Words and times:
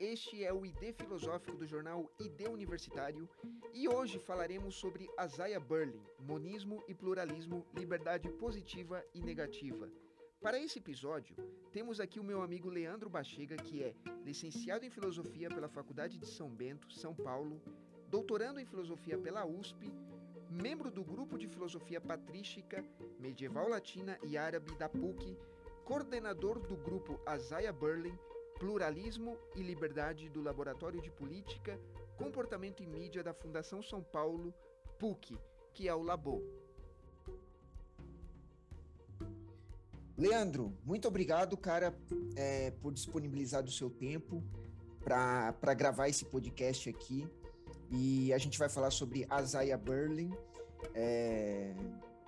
este 0.00 0.44
é 0.44 0.52
o 0.52 0.66
ID 0.66 0.92
Filosófico 0.96 1.56
do 1.56 1.64
jornal 1.64 2.10
ID 2.18 2.48
Universitário 2.48 3.28
e 3.72 3.88
hoje 3.88 4.18
falaremos 4.18 4.74
sobre 4.74 5.08
Isaiah 5.24 5.60
Berlin, 5.60 6.02
monismo 6.18 6.82
e 6.88 6.94
pluralismo, 6.94 7.64
liberdade 7.72 8.28
positiva 8.32 9.04
e 9.14 9.22
negativa. 9.22 9.88
Para 10.42 10.58
esse 10.58 10.80
episódio, 10.80 11.36
temos 11.70 12.00
aqui 12.00 12.18
o 12.18 12.24
meu 12.24 12.42
amigo 12.42 12.68
Leandro 12.68 13.08
Bachega, 13.08 13.56
que 13.58 13.80
é 13.84 13.94
licenciado 14.24 14.84
em 14.84 14.90
Filosofia 14.90 15.48
pela 15.48 15.68
Faculdade 15.68 16.18
de 16.18 16.26
São 16.26 16.50
Bento, 16.50 16.92
São 16.92 17.14
Paulo, 17.14 17.62
doutorando 18.08 18.58
em 18.58 18.66
Filosofia 18.66 19.16
pela 19.18 19.46
USP, 19.46 19.92
membro 20.50 20.90
do 20.90 21.04
Grupo 21.04 21.38
de 21.38 21.46
Filosofia 21.46 22.00
Patrística, 22.00 22.84
Medieval 23.20 23.68
Latina 23.68 24.18
e 24.24 24.36
Árabe 24.36 24.74
da 24.76 24.88
PUC, 24.88 25.38
coordenador 25.84 26.58
do 26.58 26.76
grupo 26.76 27.20
Isaiah 27.36 27.72
Berlin, 27.72 28.18
Pluralismo 28.60 29.38
e 29.56 29.62
Liberdade 29.62 30.28
do 30.28 30.42
Laboratório 30.42 31.00
de 31.00 31.10
Política, 31.10 31.80
Comportamento 32.18 32.82
e 32.82 32.86
Mídia 32.86 33.24
da 33.24 33.32
Fundação 33.32 33.82
São 33.82 34.02
Paulo, 34.02 34.52
PUC, 34.98 35.38
que 35.72 35.88
é 35.88 35.94
o 35.94 36.02
Labo. 36.02 36.44
Leandro, 40.14 40.76
muito 40.84 41.08
obrigado, 41.08 41.56
cara, 41.56 41.98
é, 42.36 42.70
por 42.82 42.92
disponibilizar 42.92 43.62
do 43.62 43.70
seu 43.70 43.88
tempo 43.88 44.44
para 45.02 45.74
gravar 45.74 46.08
esse 46.10 46.26
podcast 46.26 46.90
aqui. 46.90 47.26
E 47.90 48.30
a 48.30 48.36
gente 48.36 48.58
vai 48.58 48.68
falar 48.68 48.90
sobre 48.90 49.26
Isaiah 49.42 49.78
Berlin. 49.78 50.30
É, 50.94 51.74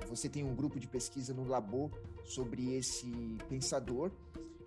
você 0.08 0.30
tem 0.30 0.42
um 0.42 0.54
grupo 0.54 0.80
de 0.80 0.88
pesquisa 0.88 1.34
no 1.34 1.46
Labo 1.46 1.92
sobre 2.24 2.74
esse 2.74 3.36
pensador. 3.50 4.10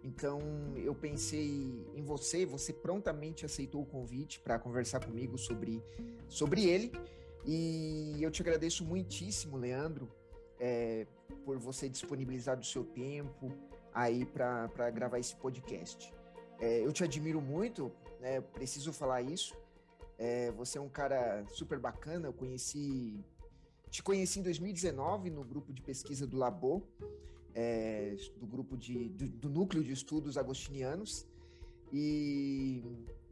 Então 0.06 0.40
eu 0.76 0.94
pensei 0.94 1.84
em 1.96 2.04
você, 2.04 2.46
você 2.46 2.72
prontamente 2.72 3.44
aceitou 3.44 3.82
o 3.82 3.86
convite 3.86 4.40
para 4.40 4.60
conversar 4.60 5.04
comigo 5.04 5.36
sobre, 5.36 5.84
sobre 6.30 6.64
ele. 6.64 6.92
E 7.44 8.18
eu 8.22 8.30
te 8.30 8.40
agradeço 8.44 8.86
muitíssimo, 8.86 9.58
Leandro, 9.58 10.08
é, 10.60 11.08
por 11.44 11.58
você 11.58 11.90
disponibilizar 11.90 12.56
do 12.56 12.64
seu 12.64 12.84
tempo 12.84 13.52
aí 13.92 14.26
para 14.26 14.92
gravar 14.92 15.18
esse 15.18 15.36
podcast. 15.36 16.14
É, 16.60 16.86
eu 16.86 16.92
te 16.94 17.04
admiro 17.04 17.42
muito, 17.42 17.92
né, 18.20 18.42
preciso 18.42 18.94
falar 18.94 19.24
isso. 19.24 19.56
É, 20.20 20.52
você 20.52 20.78
é 20.78 20.82
um 20.82 20.90
cara 20.90 21.44
super 21.50 21.80
bacana, 21.80 22.28
eu 22.28 22.34
conheci, 22.34 23.20
te 23.90 24.04
conheci 24.04 24.40
em 24.40 24.44
2019 24.44 25.32
no 25.32 25.44
grupo 25.44 25.74
de 25.74 25.82
pesquisa 25.82 26.28
do 26.28 26.38
Labo 26.38 26.88
é, 27.56 28.18
do 28.38 28.46
grupo 28.46 28.76
de, 28.76 29.08
do, 29.10 29.28
do, 29.28 29.50
núcleo 29.50 29.82
de 29.82 29.94
estudos 29.94 30.38
agostinianos 30.38 31.26
e, 31.92 32.84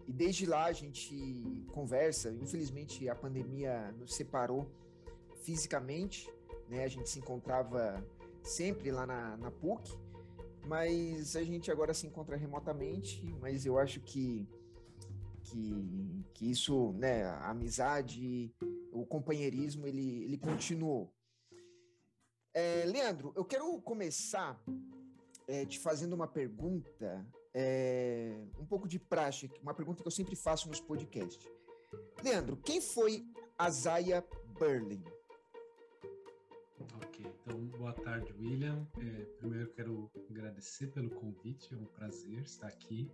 e, 0.07 0.13
desde 0.13 0.45
lá 0.45 0.66
a 0.66 0.71
gente 0.71 1.66
conversa. 1.73 2.31
Infelizmente 2.31 3.09
a 3.09 3.16
pandemia 3.16 3.91
nos 3.99 4.16
separou 4.16 4.71
fisicamente, 5.41 6.31
né? 6.69 6.85
A 6.85 6.88
gente 6.88 7.09
se 7.09 7.19
encontrava 7.19 8.01
sempre 8.41 8.91
lá 8.91 9.05
na, 9.05 9.35
na 9.35 9.51
PUC, 9.51 9.91
mas 10.66 11.35
a 11.35 11.44
gente 11.44 11.69
agora 11.69 11.94
se 11.94 12.07
encontra 12.07 12.38
remotamente. 12.38 13.21
Mas 13.41 13.66
eu 13.66 13.77
acho 13.77 13.99
que 13.99 14.47
que, 15.44 16.25
que 16.33 16.49
isso, 16.49 16.94
né? 16.94 17.23
A 17.25 17.49
amizade, 17.49 18.55
o 18.91 19.05
companheirismo, 19.05 19.85
ele, 19.85 20.23
ele 20.23 20.38
continuou. 20.38 21.13
É, 22.53 22.85
Leandro, 22.85 23.33
eu 23.35 23.43
quero 23.43 23.81
começar 23.81 24.61
é, 25.47 25.65
te 25.65 25.79
fazendo 25.79 26.13
uma 26.13 26.27
pergunta, 26.27 27.25
é, 27.51 28.45
um 28.59 28.65
pouco 28.65 28.87
de 28.87 28.99
praxe, 28.99 29.49
uma 29.61 29.73
pergunta 29.73 30.03
que 30.03 30.07
eu 30.07 30.11
sempre 30.11 30.35
faço 30.35 30.69
nos 30.69 30.79
podcasts. 30.79 31.50
Leandro, 32.23 32.55
quem 32.57 32.79
foi 32.79 33.25
Isaiah 33.67 34.23
Berlin? 34.59 35.03
Ok, 37.03 37.25
então 37.25 37.57
boa 37.78 37.94
tarde, 37.94 38.31
William. 38.39 38.88
É, 38.99 39.25
primeiro 39.39 39.72
quero 39.72 40.11
agradecer 40.29 40.88
pelo 40.91 41.09
convite, 41.09 41.73
é 41.73 41.78
um 41.78 41.85
prazer 41.85 42.44
estar 42.44 42.67
aqui. 42.67 43.09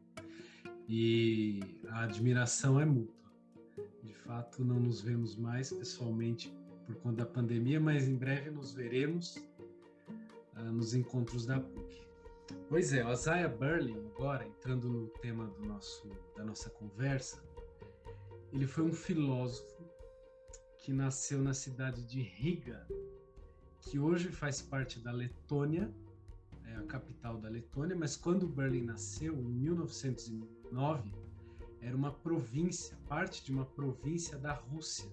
E 0.85 1.81
a 1.89 2.03
admiração 2.03 2.77
é 2.77 2.85
mútua. 2.85 3.15
De 4.03 4.13
fato, 4.13 4.65
não 4.65 4.79
nos 4.81 4.99
vemos 4.99 5.37
mais 5.37 5.71
pessoalmente 5.71 6.53
por 6.89 6.95
conta 7.03 7.17
da 7.17 7.25
pandemia, 7.25 7.79
mas 7.79 8.07
em 8.07 8.15
breve 8.15 8.49
nos 8.49 8.73
veremos 8.73 9.35
uh, 10.55 10.71
nos 10.73 10.95
encontros 10.95 11.45
da 11.45 11.59
PUC. 11.59 12.01
Pois 12.67 12.93
é, 12.93 13.05
o 13.05 13.11
Isaiah 13.11 13.47
Berlin, 13.47 13.99
agora 14.15 14.47
entrando 14.47 14.89
no 14.89 15.07
tema 15.07 15.45
do 15.45 15.65
nosso, 15.67 16.09
da 16.35 16.43
nossa 16.43 16.67
conversa, 16.71 17.43
ele 18.51 18.65
foi 18.65 18.85
um 18.85 18.91
filósofo 18.91 19.83
que 20.79 20.91
nasceu 20.91 21.39
na 21.39 21.53
cidade 21.53 22.03
de 22.07 22.21
Riga, 22.21 22.87
que 23.81 23.99
hoje 23.99 24.29
faz 24.29 24.59
parte 24.59 24.99
da 24.99 25.11
Letônia, 25.11 25.93
é 26.65 26.75
a 26.75 26.83
capital 26.83 27.37
da 27.37 27.49
Letônia, 27.49 27.95
mas 27.95 28.17
quando 28.17 28.47
Berlin 28.47 28.81
nasceu, 28.81 29.35
em 29.35 29.53
1909, 29.53 31.13
era 31.81 31.95
uma 31.95 32.11
província, 32.11 32.97
parte 33.07 33.45
de 33.45 33.51
uma 33.51 33.65
província 33.65 34.39
da 34.39 34.53
Rússia. 34.53 35.09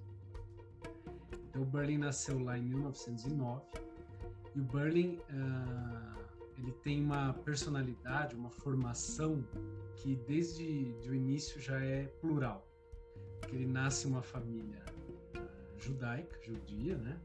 Então, 1.56 1.66
o 1.66 1.70
Berlin 1.70 1.96
nasceu 1.96 2.38
lá 2.38 2.58
em 2.58 2.64
1909 2.64 3.62
e 4.54 4.60
o 4.60 4.64
Berlin 4.64 5.18
uh, 5.30 6.20
ele 6.58 6.70
tem 6.82 7.02
uma 7.02 7.32
personalidade, 7.32 8.36
uma 8.36 8.50
formação 8.50 9.42
que 9.94 10.16
desde 10.16 10.94
o 11.08 11.14
início 11.14 11.58
já 11.58 11.82
é 11.82 12.08
plural. 12.20 12.62
Porque 13.40 13.56
ele 13.56 13.66
nasce 13.66 14.06
uma 14.06 14.20
família 14.20 14.84
uh, 15.34 15.80
judaica, 15.80 16.38
judia, 16.42 16.98
né? 16.98 17.18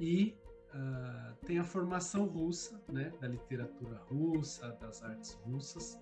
E 0.00 0.34
uh, 0.72 1.34
tem 1.44 1.58
a 1.58 1.64
formação 1.64 2.24
russa, 2.24 2.82
né? 2.90 3.12
Da 3.20 3.28
literatura 3.28 3.98
russa, 4.08 4.70
das 4.80 5.02
artes 5.02 5.34
russas. 5.44 6.00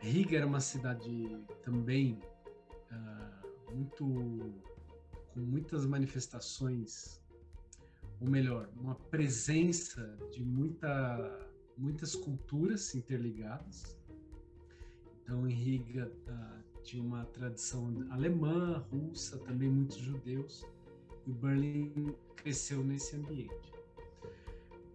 Riga 0.00 0.38
era 0.38 0.46
uma 0.48 0.60
cidade 0.60 1.46
também 1.62 2.18
muito 3.72 4.64
com 5.34 5.40
muitas 5.40 5.84
manifestações, 5.84 7.20
ou 8.20 8.30
melhor, 8.30 8.70
uma 8.76 8.94
presença 8.94 10.16
de 10.30 10.44
muita, 10.44 11.50
muitas 11.76 12.14
culturas 12.14 12.94
interligadas. 12.94 13.98
Então, 15.20 15.48
em 15.48 15.52
Riga 15.52 16.06
uh, 16.06 16.82
tinha 16.82 17.02
uma 17.02 17.24
tradição 17.26 18.06
alemã, 18.10 18.78
russa, 18.92 19.36
também 19.38 19.68
muitos 19.68 19.96
judeus, 19.96 20.64
e 21.26 21.32
Berlim 21.32 22.14
cresceu 22.36 22.84
nesse 22.84 23.16
ambiente. 23.16 23.72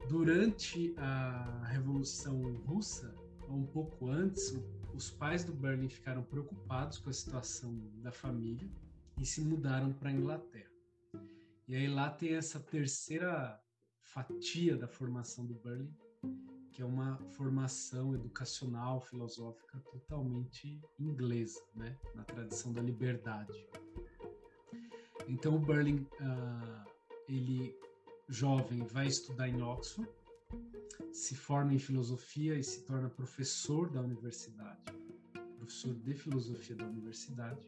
Durante 0.07 0.93
a 0.97 1.65
Revolução 1.65 2.41
Russa, 2.65 3.13
um 3.49 3.65
pouco 3.65 4.07
antes, 4.07 4.55
os 4.93 5.11
pais 5.11 5.43
do 5.43 5.53
Berlim 5.53 5.89
ficaram 5.89 6.23
preocupados 6.23 6.99
com 6.99 7.09
a 7.09 7.13
situação 7.13 7.75
da 8.01 8.11
família 8.11 8.69
e 9.19 9.25
se 9.25 9.41
mudaram 9.41 9.91
para 9.91 10.09
a 10.09 10.13
Inglaterra. 10.13 10.71
E 11.67 11.75
aí 11.75 11.87
lá 11.87 12.09
tem 12.09 12.35
essa 12.35 12.59
terceira 12.59 13.61
fatia 14.01 14.77
da 14.77 14.87
formação 14.87 15.45
do 15.45 15.53
Burley, 15.55 15.93
que 16.71 16.81
é 16.81 16.85
uma 16.85 17.17
formação 17.31 18.15
educacional, 18.15 19.01
filosófica 19.01 19.79
totalmente 19.91 20.81
inglesa, 20.97 21.61
né? 21.75 21.97
na 22.15 22.23
tradição 22.23 22.71
da 22.71 22.81
liberdade. 22.81 23.67
Então 25.27 25.57
o 25.57 25.59
Burling, 25.59 26.07
uh, 26.21 26.89
ele 27.27 27.77
jovem, 28.29 28.85
vai 28.85 29.07
estudar 29.07 29.49
em 29.49 29.61
Oxford, 29.61 30.09
se 31.11 31.35
forma 31.35 31.73
em 31.73 31.79
filosofia 31.79 32.57
e 32.57 32.63
se 32.63 32.83
torna 32.85 33.09
professor 33.09 33.91
da 33.91 34.01
universidade, 34.01 34.81
professor 35.57 35.93
de 35.95 36.13
filosofia 36.15 36.75
da 36.75 36.85
universidade 36.85 37.67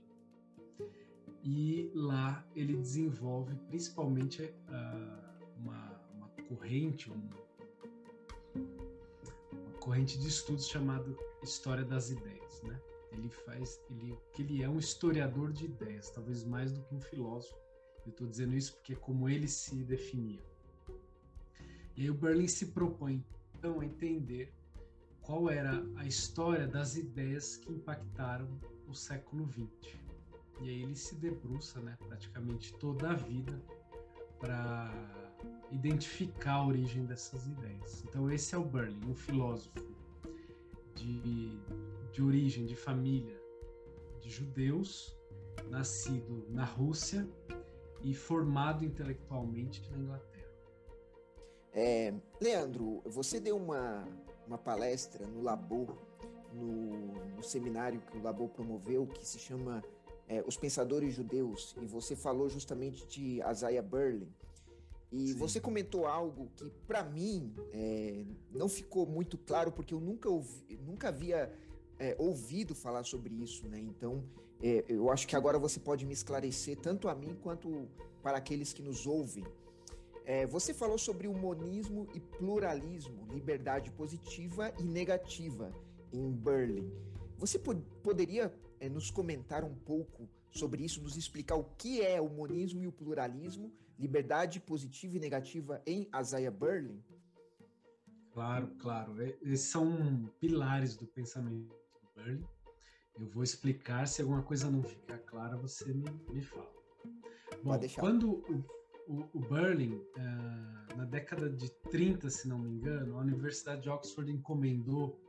e 1.43 1.91
lá 1.93 2.45
ele 2.55 2.75
desenvolve 2.75 3.55
principalmente 3.67 4.43
uh, 4.43 5.47
uma, 5.57 6.01
uma, 6.13 6.27
corrente, 6.47 7.11
um, 7.11 7.29
uma 8.55 9.73
corrente 9.79 10.19
de 10.19 10.27
estudos 10.27 10.67
chamado 10.67 11.17
História 11.43 11.83
das 11.83 12.11
Ideias, 12.11 12.61
né? 12.63 12.79
Ele 13.11 13.29
faz, 13.29 13.81
ele, 13.89 14.17
que 14.33 14.41
ele 14.43 14.63
é 14.63 14.69
um 14.69 14.77
historiador 14.77 15.51
de 15.51 15.65
ideias, 15.65 16.09
talvez 16.11 16.43
mais 16.43 16.71
do 16.71 16.81
que 16.83 16.95
um 16.95 17.01
filósofo. 17.01 17.59
Eu 18.05 18.11
estou 18.11 18.27
dizendo 18.27 18.55
isso 18.55 18.75
porque 18.75 18.93
é 18.93 18.95
como 18.95 19.27
ele 19.27 19.47
se 19.47 19.83
definia. 19.83 20.41
E 21.97 22.03
aí 22.03 22.09
o 22.09 22.13
Berlin 22.13 22.47
se 22.47 22.67
propõe 22.67 23.23
então 23.55 23.79
a 23.79 23.85
entender 23.85 24.53
qual 25.21 25.49
era 25.49 25.83
a 25.95 26.05
história 26.05 26.67
das 26.67 26.95
ideias 26.95 27.57
que 27.57 27.71
impactaram 27.71 28.47
o 28.87 28.93
século 28.93 29.47
XX. 29.51 30.00
E 30.61 30.69
aí 30.69 30.83
ele 30.83 30.95
se 30.95 31.15
debruça, 31.15 31.79
né, 31.81 31.97
praticamente 32.07 32.73
toda 32.75 33.09
a 33.09 33.13
vida 33.13 33.61
para 34.39 34.91
identificar 35.71 36.53
a 36.53 36.67
origem 36.67 37.05
dessas 37.05 37.47
ideias. 37.47 38.03
Então 38.03 38.29
esse 38.29 38.53
é 38.53 38.57
o 38.57 38.63
Berlin, 38.63 39.01
um 39.09 39.15
filósofo 39.15 39.85
de 40.95 41.59
de 42.11 42.21
origem, 42.21 42.65
de 42.65 42.75
família 42.75 43.39
de 44.19 44.29
judeus, 44.29 45.17
nascido 45.69 46.45
na 46.49 46.63
Rússia 46.63 47.27
e 48.03 48.13
formado 48.13 48.85
intelectualmente 48.85 49.89
na 49.89 49.97
Inglaterra. 49.97 50.51
É, 51.73 52.13
Leandro, 52.39 53.01
você 53.05 53.39
deu 53.39 53.57
uma, 53.57 54.07
uma 54.45 54.57
palestra 54.57 55.25
no 55.25 55.41
Labor, 55.41 55.97
no, 56.53 57.13
no 57.35 57.43
seminário 57.43 58.01
que 58.01 58.17
o 58.17 58.21
Labor 58.21 58.49
promoveu, 58.49 59.07
que 59.07 59.25
se 59.25 59.39
chama 59.39 59.81
é, 60.27 60.43
Os 60.45 60.57
Pensadores 60.57 61.13
Judeus, 61.13 61.75
e 61.81 61.85
você 61.85 62.15
falou 62.15 62.49
justamente 62.49 63.05
de 63.07 63.41
Isaiah 63.49 63.81
Berlin. 63.81 64.27
E 65.11 65.29
Sim. 65.29 65.37
você 65.37 65.59
comentou 65.59 66.07
algo 66.07 66.49
que, 66.55 66.69
para 66.87 67.03
mim, 67.03 67.53
é, 67.73 68.23
não 68.51 68.69
ficou 68.69 69.05
muito 69.05 69.37
claro, 69.37 69.71
porque 69.71 69.93
eu 69.93 69.99
nunca, 69.99 70.29
ouvi, 70.29 70.79
nunca 70.85 71.09
havia 71.09 71.51
é, 71.99 72.15
ouvido 72.17 72.73
falar 72.73 73.03
sobre 73.03 73.33
isso, 73.33 73.67
né? 73.67 73.79
Então, 73.79 74.23
é, 74.63 74.85
eu 74.87 75.09
acho 75.11 75.27
que 75.27 75.35
agora 75.35 75.59
você 75.59 75.79
pode 75.79 76.05
me 76.05 76.13
esclarecer, 76.13 76.77
tanto 76.77 77.09
a 77.09 77.15
mim 77.15 77.35
quanto 77.41 77.89
para 78.23 78.37
aqueles 78.37 78.71
que 78.71 78.81
nos 78.81 79.05
ouvem. 79.05 79.43
É, 80.23 80.45
você 80.45 80.73
falou 80.73 80.97
sobre 80.97 81.27
o 81.27 81.33
monismo 81.33 82.07
e 82.13 82.19
pluralismo, 82.19 83.27
liberdade 83.31 83.91
positiva 83.91 84.71
e 84.79 84.83
negativa 84.83 85.73
em 86.13 86.31
Berlin. 86.31 86.89
Você 87.37 87.57
pod 87.57 87.83
poderia 88.03 88.53
é, 88.81 88.89
nos 88.89 89.09
comentar 89.09 89.63
um 89.63 89.73
pouco 89.73 90.27
sobre 90.49 90.83
isso, 90.83 91.01
nos 91.01 91.15
explicar 91.15 91.55
o 91.55 91.63
que 91.63 92.01
é 92.01 92.19
o 92.19 92.27
monismo 92.27 92.83
e 92.83 92.87
o 92.87 92.91
pluralismo, 92.91 93.71
liberdade 93.97 94.59
positiva 94.59 95.15
e 95.15 95.19
negativa 95.19 95.81
em 95.85 96.09
Isaiah 96.19 96.51
Berlin? 96.51 97.01
Claro, 98.33 98.67
claro. 98.79 99.21
Esses 99.41 99.69
são 99.69 100.29
pilares 100.39 100.95
do 100.95 101.05
pensamento 101.05 101.73
de 102.01 102.09
Berlin 102.15 102.45
eu 103.21 103.27
vou 103.27 103.43
explicar, 103.43 104.07
se 104.07 104.21
alguma 104.21 104.41
coisa 104.41 104.69
não 104.69 104.83
ficar 104.83 105.19
clara, 105.19 105.55
você 105.57 105.93
me, 105.93 106.09
me 106.29 106.41
fala. 106.41 106.71
Bom, 107.63 107.79
quando 107.99 108.31
o, 108.31 108.65
o, 109.07 109.29
o 109.33 109.39
Berlin, 109.49 109.93
uh, 109.93 110.97
na 110.97 111.05
década 111.05 111.49
de 111.49 111.69
30, 111.91 112.29
se 112.29 112.47
não 112.47 112.57
me 112.57 112.69
engano, 112.69 113.17
a 113.17 113.21
Universidade 113.21 113.83
de 113.83 113.89
Oxford 113.89 114.31
encomendou 114.31 115.19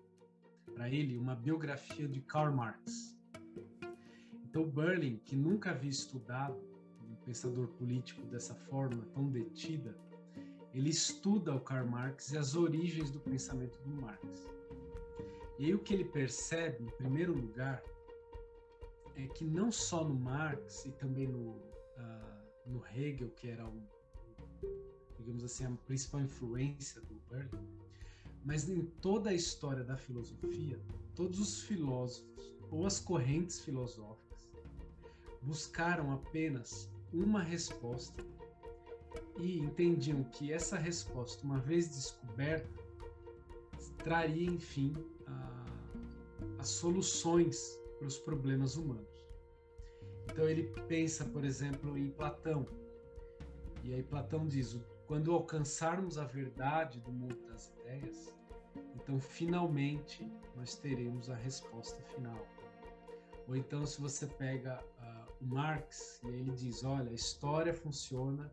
para 0.74 0.88
ele 0.88 1.18
uma 1.18 1.34
biografia 1.34 2.08
de 2.08 2.22
Karl 2.22 2.54
Marx. 2.54 3.14
Então, 4.52 4.68
Berlin, 4.68 5.16
que 5.24 5.34
nunca 5.34 5.70
havia 5.70 5.88
estudado 5.88 6.60
um 7.10 7.14
pensador 7.24 7.68
político 7.68 8.20
dessa 8.26 8.54
forma, 8.54 9.02
tão 9.14 9.30
detida, 9.30 9.96
ele 10.74 10.90
estuda 10.90 11.54
o 11.54 11.60
Karl 11.60 11.88
Marx 11.88 12.32
e 12.32 12.36
as 12.36 12.54
origens 12.54 13.10
do 13.10 13.18
pensamento 13.18 13.80
do 13.80 13.88
Marx. 14.02 14.46
E 15.58 15.64
aí 15.64 15.74
o 15.74 15.78
que 15.78 15.94
ele 15.94 16.04
percebe, 16.04 16.84
em 16.84 16.90
primeiro 16.98 17.32
lugar, 17.32 17.82
é 19.16 19.26
que 19.28 19.42
não 19.42 19.72
só 19.72 20.04
no 20.04 20.14
Marx 20.14 20.84
e 20.84 20.92
também 20.92 21.28
no, 21.28 21.52
uh, 21.52 22.66
no 22.66 22.86
Hegel, 22.86 23.30
que 23.30 23.48
era 23.48 23.66
um, 23.66 23.82
digamos 25.16 25.42
assim, 25.44 25.64
a 25.64 25.70
principal 25.86 26.20
influência 26.20 27.00
do 27.00 27.14
Berlin, 27.30 27.66
mas 28.44 28.68
em 28.68 28.84
toda 29.00 29.30
a 29.30 29.34
história 29.34 29.82
da 29.82 29.96
filosofia, 29.96 30.78
todos 31.14 31.40
os 31.40 31.62
filósofos 31.62 32.54
ou 32.70 32.84
as 32.84 33.00
correntes 33.00 33.58
filosóficas 33.58 34.31
buscaram 35.42 36.12
apenas 36.12 36.90
uma 37.12 37.42
resposta 37.42 38.24
e 39.38 39.58
entendiam 39.58 40.22
que 40.24 40.52
essa 40.52 40.76
resposta, 40.76 41.44
uma 41.44 41.58
vez 41.58 41.88
descoberta, 41.88 42.68
traria, 43.98 44.50
enfim, 44.50 44.92
as 46.58 46.68
soluções 46.68 47.78
para 47.98 48.06
os 48.06 48.18
problemas 48.18 48.76
humanos. 48.76 49.06
Então 50.30 50.48
ele 50.48 50.64
pensa, 50.88 51.24
por 51.24 51.44
exemplo, 51.44 51.96
em 51.98 52.10
Platão. 52.10 52.66
E 53.84 53.92
aí 53.92 54.02
Platão 54.02 54.46
diz: 54.46 54.78
quando 55.06 55.32
alcançarmos 55.32 56.18
a 56.18 56.24
verdade 56.24 57.00
do 57.00 57.12
mundo 57.12 57.36
das 57.48 57.68
ideias, 57.68 58.34
então 58.94 59.20
finalmente 59.20 60.26
nós 60.56 60.76
teremos 60.76 61.28
a 61.28 61.34
resposta 61.34 62.00
final. 62.14 62.46
Ou 63.48 63.56
então, 63.56 63.84
se 63.84 64.00
você 64.00 64.26
pega 64.26 64.82
Marx 65.42 66.20
e 66.24 66.28
ele 66.28 66.52
diz: 66.52 66.84
olha, 66.84 67.10
a 67.10 67.14
história 67.14 67.74
funciona 67.74 68.52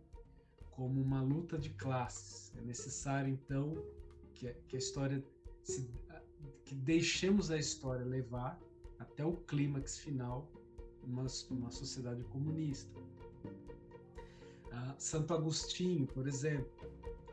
como 0.71 1.01
uma 1.01 1.21
luta 1.21 1.57
de 1.57 1.69
classes. 1.71 2.53
É 2.57 2.61
necessário 2.61 3.31
então 3.33 3.75
que 4.33 4.47
a, 4.47 4.53
que 4.67 4.75
a 4.75 4.79
história 4.79 5.23
se, 5.63 5.89
que 6.65 6.75
deixemos 6.75 7.51
a 7.51 7.57
história 7.57 8.05
levar 8.05 8.59
até 8.97 9.25
o 9.25 9.33
clímax 9.33 9.97
final 9.97 10.49
uma, 11.03 11.25
uma 11.49 11.71
sociedade 11.71 12.23
comunista. 12.25 12.99
Ah, 14.71 14.95
Santo 14.97 15.33
Agostinho, 15.33 16.07
por 16.07 16.27
exemplo, 16.27 16.71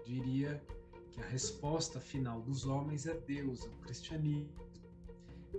diria 0.04 0.62
que 1.10 1.20
a 1.20 1.26
resposta 1.26 2.00
final 2.00 2.42
dos 2.42 2.66
homens 2.66 3.06
é 3.06 3.14
Deus, 3.14 3.64
é 3.64 3.68
o 3.68 3.76
cristianismo, 3.78 4.52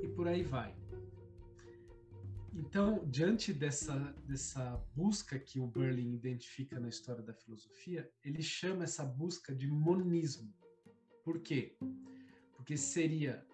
e 0.02 0.08
por 0.08 0.28
aí 0.28 0.44
vai. 0.44 0.76
Então, 2.54 3.04
diante 3.06 3.54
dessa, 3.54 3.96
dessa 4.26 4.84
busca 4.96 5.38
que 5.38 5.60
o 5.60 5.68
Berlin 5.68 6.14
identifica 6.14 6.80
na 6.80 6.90
história 6.90 7.22
da 7.22 7.34
filosofia, 7.34 8.10
ele 8.24 8.42
chama 8.42 8.84
essa 8.84 9.06
busca 9.06 9.54
de 9.54 9.68
monismo. 9.68 10.54
Por 11.24 11.40
quê? 11.40 11.78
Porque 12.56 12.76
seria 12.78 13.46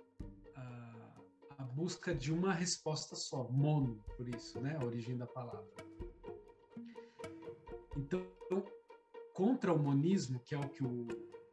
a 1.57 1.63
busca 1.63 2.13
de 2.13 2.31
uma 2.31 2.54
resposta 2.54 3.16
só, 3.16 3.48
mono, 3.50 4.04
por 4.18 4.28
isso, 4.28 4.60
né, 4.60 4.78
a 4.80 4.86
origem 4.86 5.18
da 5.18 5.25
palavra. 5.25 5.74
Então, 7.95 8.28
contra 9.34 9.74
o 9.74 9.80
monismo, 9.80 10.42
que 10.42 10.54
é 10.54 10.60
o 10.60 10.69
que 10.69 10.84
o, 10.84 11.07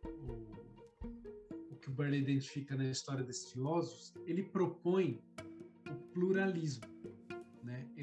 o, 0.04 0.32
o 1.70 1.76
que 1.76 1.88
o 1.88 1.92
Burley 1.92 2.20
identifica 2.20 2.76
na 2.76 2.90
história 2.90 3.22
desses 3.22 3.52
filósofos, 3.52 4.12
ele 4.26 4.42
propõe 4.42 5.22
o 5.88 5.94
pluralismo. 6.12 6.89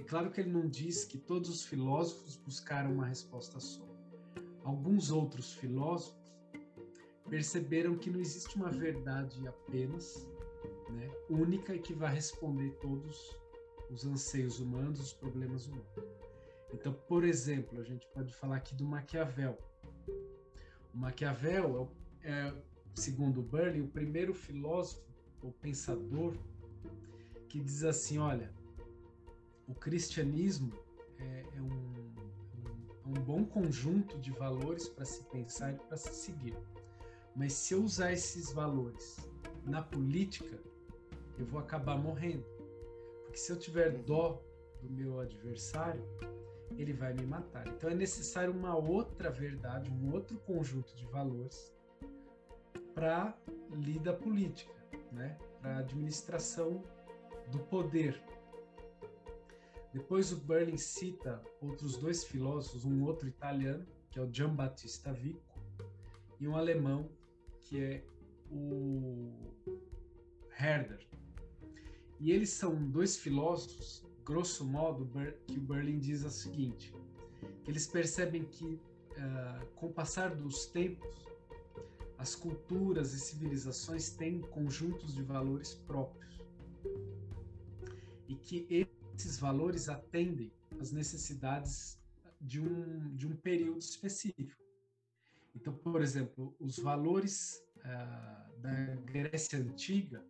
Claro 0.08 0.32
que 0.32 0.40
ele 0.40 0.50
não 0.50 0.68
diz 0.68 1.04
que 1.04 1.18
todos 1.18 1.50
os 1.50 1.66
filósofos 1.66 2.38
buscaram 2.38 2.94
uma 2.94 3.06
resposta 3.06 3.60
só. 3.60 3.86
Alguns 4.64 5.12
outros 5.12 5.54
filósofos 5.54 6.18
perceberam 7.30 7.98
que 7.98 8.10
não 8.10 8.20
existe 8.20 8.56
uma 8.56 8.70
verdade 8.70 9.46
apenas, 9.46 10.26
né, 10.90 11.10
única 11.30 11.76
e 11.76 11.80
que 11.80 11.94
vai 11.94 12.14
responder 12.14 12.72
todos 12.80 13.38
os 13.92 14.06
anseios 14.06 14.60
humanos, 14.60 15.00
os 15.02 15.14
problemas 15.14 15.68
humanos. 15.68 15.88
Então, 16.74 16.94
por 16.94 17.26
exemplo, 17.26 17.80
a 17.80 17.84
gente 17.84 18.08
pode 18.14 18.34
falar 18.34 18.58
aqui 18.58 18.76
do 18.76 18.86
Maquiavel. 18.86 19.58
O 20.94 20.98
Maquiavel 20.98 21.92
é, 22.22 22.32
é 22.32 22.54
segundo 22.96 23.42
Burley, 23.42 23.82
o 23.82 23.88
primeiro 23.88 24.34
filósofo 24.34 25.06
ou 25.42 25.52
pensador 25.52 26.34
que 27.50 27.60
diz 27.60 27.84
assim: 27.84 28.18
olha, 28.18 28.54
o 29.68 29.76
cristianismo 29.76 30.72
é, 31.20 31.44
é 31.56 31.62
um, 31.62 31.68
um, 31.68 33.12
um 33.12 33.22
bom 33.24 33.46
conjunto 33.46 34.18
de 34.18 34.32
valores 34.32 34.88
para 34.88 35.06
se 35.06 35.24
pensar 35.26 35.74
e 35.74 35.78
para 35.78 35.98
se 35.98 36.14
seguir. 36.14 36.56
Mas 37.36 37.54
se 37.54 37.74
eu 37.74 37.84
usar 37.84 38.14
esses 38.14 38.52
valores 38.52 39.18
na 39.66 39.82
política, 39.82 40.58
eu 41.38 41.46
vou 41.46 41.60
acabar 41.60 41.98
morrendo. 41.98 42.46
Porque 43.24 43.38
se 43.38 43.52
eu 43.52 43.60
tiver 43.60 43.94
uhum. 43.94 44.04
dó 44.04 44.42
do 44.82 44.90
meu 44.90 45.20
adversário, 45.20 46.04
ele 46.78 46.94
vai 46.94 47.14
me 47.14 47.26
matar. 47.26 47.68
Então 47.68 47.90
é 47.90 47.96
necessário 47.96 48.54
uma 48.54 48.76
outra 48.76 49.30
verdade, 49.30 49.92
um 49.92 50.14
outro 50.14 50.38
conjunto 50.40 50.96
de 50.96 51.06
valores 51.06 51.74
para 52.94 53.38
lida 53.72 54.14
política, 54.14 54.74
né? 55.12 55.38
para 55.62 55.78
administração 55.78 56.84
do 57.52 57.60
poder. 57.60 58.22
Depois 59.94 60.32
o 60.32 60.38
Berlin 60.38 60.78
cita 60.78 61.42
outros 61.62 61.98
dois 61.98 62.24
filósofos, 62.24 62.86
um 62.86 63.04
outro 63.04 63.28
italiano, 63.28 63.86
que 64.10 64.20
é 64.20 64.22
o 64.22 64.32
Giambattista 64.32 65.14
Vico, 65.14 65.42
e 66.40 66.48
um 66.48 66.56
alemão, 66.56 67.10
que 67.64 67.82
é 67.82 68.04
o 68.52 69.32
Herder. 70.60 71.06
E 72.20 72.32
eles 72.32 72.50
são 72.50 72.76
dois 72.90 73.18
filósofos, 73.18 74.06
grosso 74.24 74.66
modo, 74.66 75.10
que 75.46 75.58
o 75.58 75.62
Berlin 75.62 76.00
diz 76.00 76.24
o 76.24 76.30
seguinte: 76.30 76.94
que 77.64 77.72
eles 77.72 77.88
percebem 77.88 78.46
que, 78.46 78.66
uh, 78.66 79.66
com 79.76 79.88
o 79.88 79.94
passar 79.94 80.36
dos 80.36 80.66
tempos, 80.68 81.26
as 82.18 82.36
culturas 82.36 83.14
e 83.14 83.20
civilizações 83.20 84.10
têm 84.10 84.42
conjuntos 84.42 85.14
de 85.14 85.22
valores 85.22 85.76
próprios 85.76 86.42
e 88.28 88.36
que 88.36 88.66
esses 89.18 89.40
valores 89.40 89.90
atendem 89.90 90.52
às 90.80 90.92
necessidades 90.92 92.00
de 92.40 92.62
um, 92.62 93.16
de 93.16 93.26
um 93.26 93.36
período 93.36 93.80
específico. 93.80 94.64
Então, 95.56 95.74
por 95.74 96.02
exemplo, 96.04 96.56
os 96.60 96.78
valores 96.78 97.64
uh, 97.78 98.62
da 98.62 98.96
Grécia 99.06 99.58
Antiga 99.58 100.24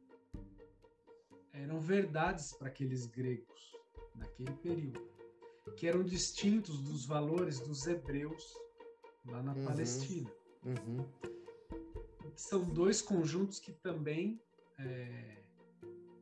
eram 1.52 1.82
verdades 1.82 2.54
para 2.54 2.70
aqueles 2.70 3.06
gregos 3.08 3.76
naquele 4.16 4.54
período, 4.54 5.06
que 5.76 5.86
eram 5.86 6.02
distintos 6.02 6.80
dos 6.82 7.06
valores 7.06 7.60
dos 7.60 7.86
hebreus 7.86 8.56
lá 9.26 9.44
na 9.44 9.54
uhum. 9.54 9.66
Palestina. 9.66 10.32
Uhum. 10.64 11.06
São 12.36 12.64
dois 12.64 13.02
conjuntos 13.02 13.60
que 13.60 13.74
também 13.74 14.40
é, 14.80 15.44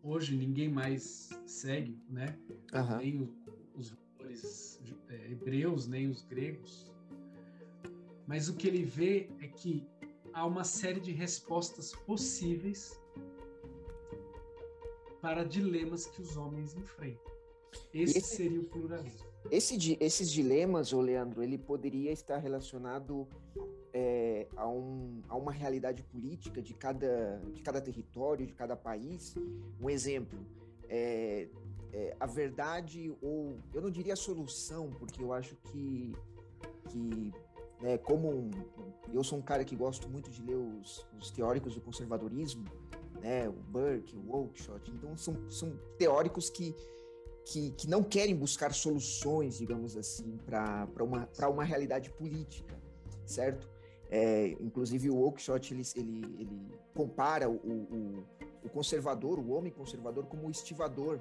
hoje 0.06 0.38
ninguém 0.38 0.70
mais 0.70 1.30
segue, 1.48 2.00
né? 2.10 2.38
Uhum. 2.74 2.98
Nem 2.98 3.22
o, 3.22 3.36
os 3.76 3.90
valores 4.18 4.80
é, 5.10 5.32
hebreus, 5.32 5.88
nem 5.88 6.08
os 6.08 6.24
gregos. 6.24 6.92
Mas 8.28 8.48
o 8.48 8.56
que 8.56 8.68
ele 8.68 8.84
vê 8.84 9.30
é 9.42 9.48
que 9.48 9.86
há 10.34 10.46
uma 10.46 10.64
série 10.64 11.00
de 11.00 11.12
respostas 11.12 11.94
possíveis 11.94 13.00
para 15.22 15.44
dilemas 15.44 16.06
que 16.06 16.22
os 16.22 16.38
homens 16.38 16.76
enfrentam. 16.76 17.34
Esse, 17.94 18.20
esse 18.20 18.36
seria 18.36 18.62
o 18.62 18.66
pluralismo. 18.66 19.26
Esse, 19.52 19.98
esses 20.00 20.32
dilemas, 20.32 20.94
ô 20.94 21.02
Leandro, 21.02 21.44
ele 21.44 21.58
poderia 21.58 22.12
estar 22.12 22.38
relacionado 22.38 23.28
a, 24.56 24.68
um, 24.68 25.22
a 25.28 25.36
uma 25.36 25.52
realidade 25.52 26.04
política 26.04 26.62
de 26.62 26.74
cada, 26.74 27.42
de 27.54 27.62
cada 27.62 27.82
território, 27.82 28.46
de 28.46 28.54
cada 28.54 28.76
país. 28.76 29.36
Um 29.82 29.90
exemplo, 29.90 30.40
é, 30.90 31.48
é, 31.94 32.16
a 32.20 32.26
verdade, 32.26 33.14
ou 33.22 33.58
eu 33.74 33.82
não 33.82 33.90
diria 33.90 34.14
a 34.14 34.18
solução, 34.18 34.90
porque 34.92 35.22
eu 35.24 35.34
acho 35.34 35.56
que, 35.56 36.16
que 36.90 37.34
né, 37.82 37.98
como 37.98 38.30
um, 38.30 38.52
eu 39.14 39.24
sou 39.24 39.38
um 39.38 39.42
cara 39.42 39.64
que 39.64 39.76
gosto 39.76 40.10
muito 40.10 40.30
de 40.30 40.42
ler 40.42 40.56
os, 40.56 41.06
os 41.20 41.32
teóricos 41.32 41.76
do 41.76 41.82
conservadorismo, 41.82 42.66
né? 43.22 43.48
O 43.50 43.54
Burke, 43.54 44.16
o 44.16 44.36
Oakeshott. 44.36 44.92
Então 44.92 45.16
são, 45.18 45.50
são 45.50 45.76
teóricos 45.98 46.50
que, 46.50 46.76
que, 47.46 47.72
que 47.72 47.90
não 47.90 48.04
querem 48.04 48.36
buscar 48.36 48.74
soluções, 48.74 49.58
digamos 49.58 49.98
assim, 49.98 50.38
para 50.46 50.88
uma, 51.02 51.30
uma 51.50 51.64
realidade 51.64 52.10
política, 52.12 52.80
certo? 53.26 53.70
É, 54.18 54.56
inclusive 54.62 55.10
o 55.10 55.18
Oakeshott 55.20 55.74
ele, 55.74 55.84
ele, 55.94 56.36
ele 56.40 56.80
compara 56.94 57.50
o, 57.50 57.56
o, 57.56 58.24
o, 58.64 58.70
conservador, 58.70 59.38
o 59.40 59.50
homem 59.50 59.74
conservador, 59.74 60.26
como 60.28 60.48
o 60.48 60.50
estivador, 60.50 61.20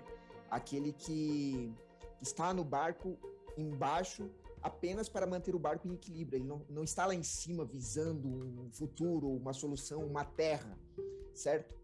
aquele 0.48 0.92
que, 0.92 1.74
está 2.22 2.54
no 2.54 2.62
barco 2.62 3.18
embaixo 3.58 4.30
apenas 4.62 5.08
para 5.08 5.26
manter 5.26 5.56
o 5.56 5.58
barco 5.58 5.88
em 5.88 5.94
equilíbrio. 5.94 6.38
Ele 6.38 6.46
não, 6.46 6.62
não 6.70 6.84
está 6.84 7.04
lá 7.04 7.14
em 7.16 7.22
cima 7.24 7.64
visando 7.64 8.28
um 8.28 8.70
futuro, 8.70 9.28
uma 9.28 9.52
solução, 9.52 10.06
uma 10.06 10.24
terra, 10.24 10.78
certo? 11.34 11.74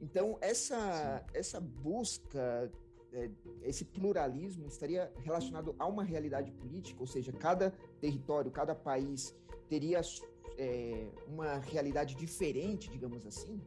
Então, 0.00 0.38
essa, 0.40 1.24
essa 1.32 1.60
busca, 1.60 2.68
é, 3.12 3.30
esse 3.62 3.84
pluralismo 3.84 4.66
estaria 4.66 5.12
relacionado 5.22 5.76
a 5.78 5.86
uma 5.86 6.02
realidade 6.02 6.50
política, 6.50 7.00
ou 7.00 7.06
seja, 7.06 7.32
cada 7.32 7.70
território, 8.00 8.50
cada 8.50 8.74
país 8.74 9.32
teria 9.68 10.02
é, 10.58 11.10
uma 11.26 11.58
realidade 11.58 12.14
diferente, 12.14 12.90
digamos 12.90 13.24
assim? 13.26 13.60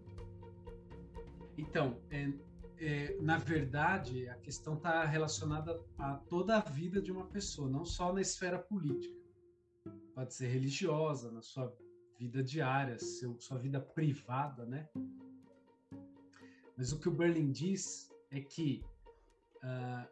Então, 1.58 1.98
é, 2.10 2.32
é, 2.78 3.18
na 3.22 3.38
verdade, 3.38 4.28
a 4.28 4.36
questão 4.36 4.76
está 4.76 5.06
relacionada 5.06 5.80
a 5.98 6.16
toda 6.16 6.58
a 6.58 6.60
vida 6.60 7.02
de 7.02 7.12
uma 7.12 7.26
pessoa, 7.28 7.70
não 7.70 7.86
só 7.86 8.12
na 8.12 8.22
esfera 8.22 8.60
política. 8.60 9.20
Pode 10.14 10.34
ser 10.34 10.48
religiosa, 10.48 11.32
na 11.32 11.42
sua 11.42 11.74
vida 12.20 12.44
diária, 12.44 13.00
seu, 13.00 13.40
sua 13.40 13.58
vida 13.58 13.80
privada, 13.80 14.66
né? 14.66 14.90
Mas 16.78 16.92
o 16.92 17.00
que 17.00 17.08
o 17.08 17.12
Berlin 17.12 17.52
diz 17.52 18.10
é 18.30 18.42
que 18.42 18.84
uh, 19.58 20.08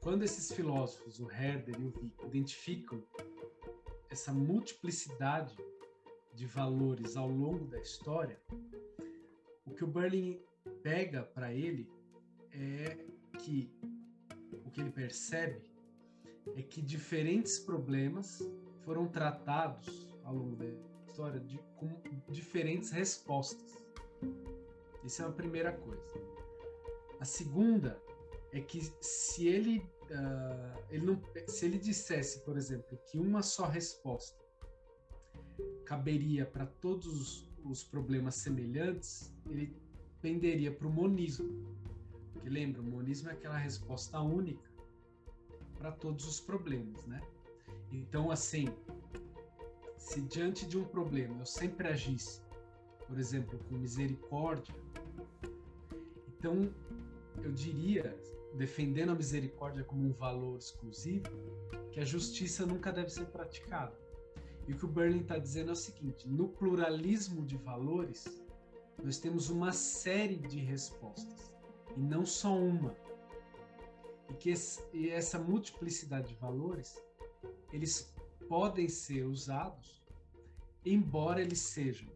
quando 0.00 0.22
esses 0.22 0.52
filósofos, 0.52 1.20
o 1.20 1.30
Herder 1.30 1.78
e 1.80 1.86
o 1.86 1.90
Vick, 1.90 2.26
identificam 2.26 3.02
essa 4.10 4.32
multiplicidade 4.32 5.56
de 6.34 6.46
valores 6.46 7.16
ao 7.16 7.28
longo 7.28 7.66
da 7.66 7.80
história, 7.80 8.40
o 9.66 9.74
que 9.74 9.84
o 9.84 9.86
Berlin 9.86 10.40
pega 10.82 11.22
para 11.22 11.52
ele 11.52 11.90
é 12.52 12.96
que 13.38 13.70
o 14.64 14.70
que 14.70 14.80
ele 14.80 14.90
percebe 14.90 15.62
é 16.56 16.62
que 16.62 16.80
diferentes 16.80 17.58
problemas 17.58 18.40
foram 18.84 19.06
tratados 19.06 20.08
ao 20.24 20.34
longo 20.34 20.56
da 20.56 20.66
história 21.06 21.40
de, 21.40 21.58
com 21.76 21.88
diferentes 22.28 22.90
respostas. 22.90 23.76
Essa 25.04 25.24
é 25.24 25.26
a 25.26 25.32
primeira 25.32 25.72
coisa. 25.72 26.14
A 27.20 27.24
segunda 27.24 28.00
é 28.52 28.60
que 28.60 28.80
se 29.00 29.46
ele, 29.46 29.78
uh, 29.78 30.84
ele 30.90 31.04
não, 31.04 31.20
se 31.46 31.66
ele 31.66 31.78
dissesse, 31.78 32.40
por 32.40 32.56
exemplo, 32.56 32.98
que 33.10 33.18
uma 33.18 33.42
só 33.42 33.66
resposta 33.66 34.47
caberia 35.84 36.46
para 36.46 36.66
todos 36.66 37.48
os 37.64 37.82
problemas 37.82 38.36
semelhantes, 38.36 39.34
ele 39.48 39.74
penderia 40.20 40.72
para 40.72 40.86
o 40.86 40.90
monismo. 40.90 41.48
Porque 42.32 42.48
lembra, 42.48 42.80
o 42.80 42.84
monismo 42.84 43.30
é 43.30 43.32
aquela 43.32 43.56
resposta 43.56 44.20
única 44.20 44.68
para 45.76 45.92
todos 45.92 46.26
os 46.26 46.40
problemas, 46.40 47.04
né? 47.06 47.20
Então, 47.92 48.30
assim, 48.30 48.66
se 49.96 50.20
diante 50.22 50.66
de 50.66 50.76
um 50.76 50.84
problema 50.84 51.40
eu 51.40 51.46
sempre 51.46 51.88
agisse, 51.88 52.42
por 53.06 53.18
exemplo, 53.18 53.58
com 53.68 53.76
misericórdia, 53.76 54.74
então, 56.38 56.72
eu 57.42 57.50
diria, 57.50 58.16
defendendo 58.54 59.10
a 59.10 59.14
misericórdia 59.14 59.82
como 59.82 60.08
um 60.08 60.12
valor 60.12 60.56
exclusivo, 60.56 61.26
que 61.90 61.98
a 61.98 62.04
justiça 62.04 62.64
nunca 62.64 62.92
deve 62.92 63.10
ser 63.10 63.26
praticada. 63.26 63.92
E 64.68 64.72
o 64.72 64.76
que 64.76 64.84
o 64.84 64.88
Berlin 64.88 65.20
está 65.20 65.38
dizendo 65.38 65.70
é 65.70 65.72
o 65.72 65.76
seguinte: 65.76 66.28
no 66.28 66.48
pluralismo 66.48 67.44
de 67.44 67.56
valores, 67.56 68.40
nós 69.02 69.18
temos 69.18 69.50
uma 69.50 69.72
série 69.72 70.36
de 70.36 70.58
respostas, 70.60 71.52
e 71.96 72.00
não 72.00 72.24
só 72.24 72.56
uma. 72.56 72.94
E 74.30 74.34
que 74.34 74.50
esse, 74.50 74.80
e 74.92 75.08
essa 75.08 75.38
multiplicidade 75.38 76.28
de 76.28 76.34
valores, 76.34 77.02
eles 77.72 78.14
podem 78.48 78.88
ser 78.88 79.24
usados, 79.24 80.04
embora 80.84 81.40
eles 81.40 81.58
sejam 81.58 82.08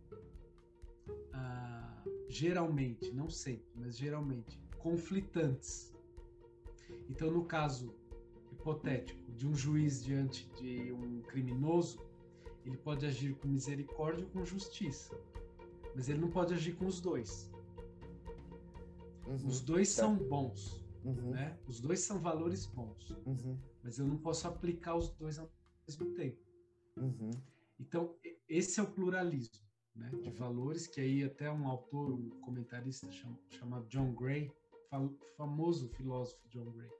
geralmente, 2.32 3.12
não 3.12 3.28
sempre, 3.28 3.70
mas 3.74 3.98
geralmente, 3.98 4.58
conflitantes. 4.78 5.92
Então, 7.10 7.30
no 7.30 7.44
caso 7.44 7.94
hipotético 8.50 9.30
de 9.32 9.46
um 9.46 9.54
juiz 9.54 10.02
diante 10.02 10.48
de 10.56 10.92
um 10.92 11.20
criminoso, 11.20 12.00
ele 12.64 12.76
pode 12.76 13.06
agir 13.06 13.34
com 13.36 13.48
misericórdia 13.48 14.24
ou 14.24 14.30
com 14.30 14.44
justiça, 14.44 15.18
mas 15.94 16.08
ele 16.08 16.20
não 16.20 16.30
pode 16.30 16.54
agir 16.54 16.74
com 16.74 16.86
os 16.86 17.00
dois. 17.00 17.50
Uhum, 19.26 19.46
os 19.46 19.60
dois 19.60 19.94
tá. 19.94 20.02
são 20.02 20.16
bons, 20.16 20.84
uhum. 21.04 21.30
né? 21.30 21.58
Os 21.66 21.80
dois 21.80 22.00
são 22.00 22.18
valores 22.18 22.66
bons, 22.66 23.10
uhum. 23.26 23.58
mas 23.82 23.98
eu 23.98 24.06
não 24.06 24.18
posso 24.18 24.46
aplicar 24.48 24.96
os 24.96 25.08
dois 25.10 25.38
ao 25.38 25.50
mesmo 25.86 26.14
tempo. 26.14 26.38
Uhum. 26.96 27.30
Então, 27.80 28.14
esse 28.48 28.78
é 28.78 28.82
o 28.82 28.90
pluralismo 28.90 29.62
né, 29.94 30.10
de 30.22 30.30
valores, 30.30 30.86
que 30.86 31.00
aí 31.00 31.24
até 31.24 31.50
um 31.50 31.66
autor, 31.66 32.12
um 32.12 32.30
comentarista 32.40 33.10
chama, 33.10 33.38
chamado 33.50 33.86
John 33.88 34.14
Gray, 34.14 34.52
famoso 35.36 35.88
filósofo 35.88 36.48
John 36.48 36.70
Gray, 36.72 36.90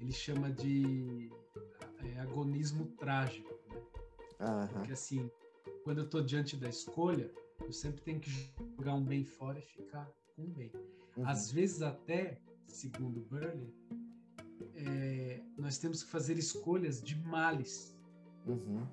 ele 0.00 0.12
chama 0.12 0.50
de 0.50 1.30
é, 2.04 2.20
agonismo 2.20 2.86
trágico. 2.98 3.55
Uhum. 4.40 4.68
Porque 4.68 4.92
assim, 4.92 5.30
quando 5.84 5.98
eu 5.98 6.04
estou 6.04 6.22
diante 6.22 6.56
da 6.56 6.68
escolha, 6.68 7.30
eu 7.60 7.72
sempre 7.72 8.02
tenho 8.02 8.20
que 8.20 8.30
jogar 8.76 8.94
um 8.94 9.04
bem 9.04 9.24
fora 9.24 9.58
e 9.58 9.62
ficar 9.62 10.10
com 10.34 10.42
um 10.42 10.50
bem. 10.50 10.72
Uhum. 11.16 11.26
Às 11.26 11.50
vezes 11.50 11.82
até, 11.82 12.40
segundo 12.66 13.20
Burley, 13.20 13.74
é, 14.74 15.42
nós 15.56 15.78
temos 15.78 16.02
que 16.02 16.10
fazer 16.10 16.38
escolhas 16.38 17.02
de 17.02 17.16
males. 17.16 17.96
Uhum 18.46 18.86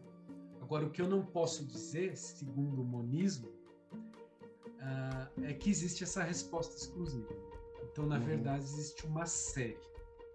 Agora, 0.63 0.87
o 0.87 0.89
que 0.89 1.01
eu 1.01 1.07
não 1.07 1.23
posso 1.23 1.65
dizer, 1.65 2.17
segundo 2.17 2.81
o 2.81 2.85
monismo, 2.85 3.49
uh, 3.91 5.43
é 5.43 5.53
que 5.53 5.69
existe 5.69 6.03
essa 6.03 6.23
resposta 6.23 6.75
exclusiva. 6.75 7.27
Então, 7.83 8.07
na 8.07 8.17
uhum. 8.17 8.23
verdade, 8.23 8.63
existe 8.63 9.05
uma 9.05 9.25
série. 9.25 9.77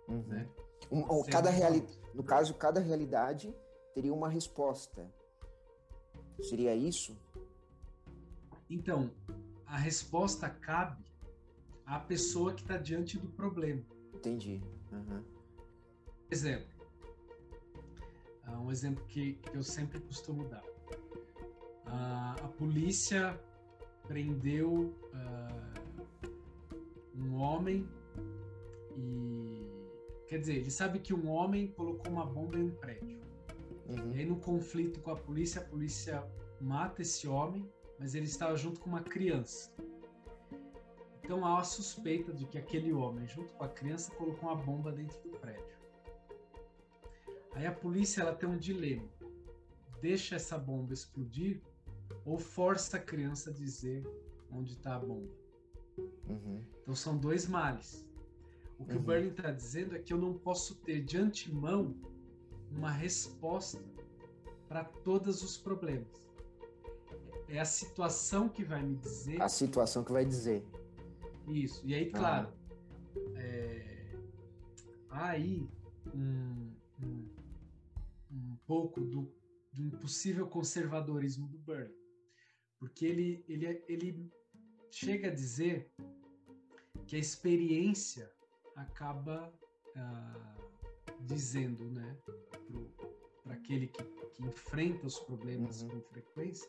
Uhum. 0.07 0.23
Né? 0.29 0.49
Um, 0.93 1.25
cada 1.25 1.50
reali 1.50 1.85
no 2.15 2.23
caso, 2.23 2.55
cada 2.55 2.79
realidade 2.79 3.53
teria 3.99 4.14
uma 4.14 4.28
resposta. 4.28 5.12
Seria 6.40 6.73
isso? 6.73 7.17
Então, 8.71 9.11
a 9.67 9.76
resposta 9.76 10.49
cabe 10.49 11.05
à 11.85 11.99
pessoa 11.99 12.55
que 12.55 12.62
está 12.62 12.76
diante 12.76 13.19
do 13.19 13.28
problema. 13.31 13.83
Entendi. 14.14 14.62
Uhum. 14.93 15.25
Exemplo, 16.31 16.78
Uh, 18.49 18.62
um 18.62 18.71
exemplo 18.71 19.05
que, 19.09 19.35
que, 19.35 19.55
eu 19.55 19.62
sempre 19.62 20.00
costumo 20.00 20.49
dar. 20.49 20.64
Uh, 20.64 22.45
a 22.45 22.49
polícia 22.57 23.38
prendeu 24.07 24.95
uh, 25.12 26.31
um 27.14 27.35
homem 27.35 27.87
e 28.97 29.71
quer 30.26 30.38
dizer, 30.38 30.57
ele 30.57 30.71
sabe 30.71 30.99
que 30.99 31.12
um 31.12 31.28
homem 31.28 31.69
colocou 31.73 32.11
uma 32.11 32.25
bomba 32.25 32.57
em 32.57 32.62
um 32.62 32.71
prédio. 32.71 33.28
Uhum. 33.88 34.12
E 34.12 34.18
aí, 34.18 34.26
no 34.26 34.37
conflito 34.37 35.00
com 35.00 35.11
a 35.11 35.16
polícia, 35.16 35.61
a 35.61 35.64
polícia 35.64 36.25
mata 36.61 37.02
esse 37.02 37.26
homem, 37.26 37.71
mas 37.99 38.14
ele 38.14 38.26
estava 38.26 38.57
junto 38.57 38.80
com 38.80 38.88
uma 38.88 39.02
criança. 39.02 39.73
Então 41.23 41.45
há 41.45 41.61
a 41.61 41.64
suspeita 41.64 42.33
de 42.33 42.47
que 42.47 42.57
aquele 42.57 42.92
homem, 42.92 43.26
junto 43.26 43.52
com 43.54 43.64
a 43.64 43.68
criança, 43.68 44.11
colocou 44.14 44.49
uma 44.49 44.57
bomba 44.57 44.90
dentro 44.90 45.21
do 45.21 45.38
prédio. 45.38 45.76
Aí 47.52 47.66
a 47.66 47.73
polícia 47.73 48.23
ela 48.23 48.35
tem 48.35 48.49
um 48.49 48.57
dilema: 48.57 49.09
deixa 50.00 50.37
essa 50.37 50.57
bomba 50.57 50.95
explodir 50.95 51.61
ou 52.25 52.38
força 52.38 52.97
a 52.97 53.00
criança 53.00 53.50
a 53.50 53.52
dizer 53.52 54.07
onde 54.50 54.73
está 54.73 54.97
a 54.97 55.00
bomba. 55.00 55.30
Uhum. 56.28 56.64
Então 56.83 56.95
são 56.95 57.16
dois 57.18 57.47
males. 57.47 58.07
O 58.78 58.85
que 58.85 58.95
uhum. 58.95 59.00
o 59.00 59.02
Berlin 59.02 59.28
está 59.28 59.50
dizendo 59.50 59.97
é 59.97 59.99
que 59.99 60.12
eu 60.12 60.18
não 60.18 60.33
posso 60.33 60.76
ter 60.76 61.02
de 61.02 61.18
antemão 61.18 61.95
uma 62.71 62.91
resposta 62.91 63.83
para 64.69 64.85
todos 64.85 65.43
os 65.43 65.57
problemas. 65.57 66.09
É 67.49 67.59
a 67.59 67.65
situação 67.65 68.49
que 68.49 68.63
vai 68.63 68.83
me 68.83 68.97
dizer. 68.97 69.41
A 69.41 69.49
situação 69.49 70.05
que 70.05 70.13
vai 70.13 70.25
dizer. 70.25 70.63
Isso. 71.47 71.81
E 71.87 71.95
aí, 71.95 72.11
claro, 72.11 72.53
é, 73.37 74.15
há 75.09 75.29
aí 75.31 75.67
um, 76.15 76.75
um, 77.03 77.29
um 78.31 78.57
pouco 78.67 79.01
do, 79.01 79.33
de 79.73 79.83
um 79.83 79.91
possível 79.91 80.47
conservadorismo 80.47 81.49
do 81.49 81.59
Burn. 81.59 81.91
Porque 82.79 83.07
ele, 83.07 83.45
ele, 83.49 83.83
ele 83.89 84.31
chega 84.91 85.29
a 85.29 85.35
dizer 85.35 85.91
que 87.07 87.17
a 87.17 87.19
experiência 87.19 88.31
acaba 88.77 89.53
ah, 89.97 90.57
dizendo, 91.21 91.91
né, 91.91 92.08
aquele 93.69 93.87
que, 93.87 94.03
que, 94.03 94.43
enfrenta 94.43 95.07
os 95.07 95.19
problemas 95.21 95.83
uhum. 95.83 95.91
com 95.91 96.01
frequência, 96.01 96.69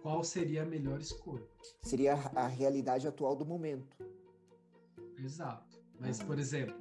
qual 0.00 0.22
seria 0.22 0.62
a 0.62 0.64
melhor 0.64 1.00
escolha. 1.00 1.46
Seria 1.82 2.14
a 2.14 2.46
realidade 2.46 3.08
atual 3.08 3.34
do 3.34 3.44
momento. 3.44 3.96
Exato. 5.18 5.82
Mas, 5.98 6.20
uhum. 6.20 6.26
por 6.26 6.38
exemplo, 6.38 6.76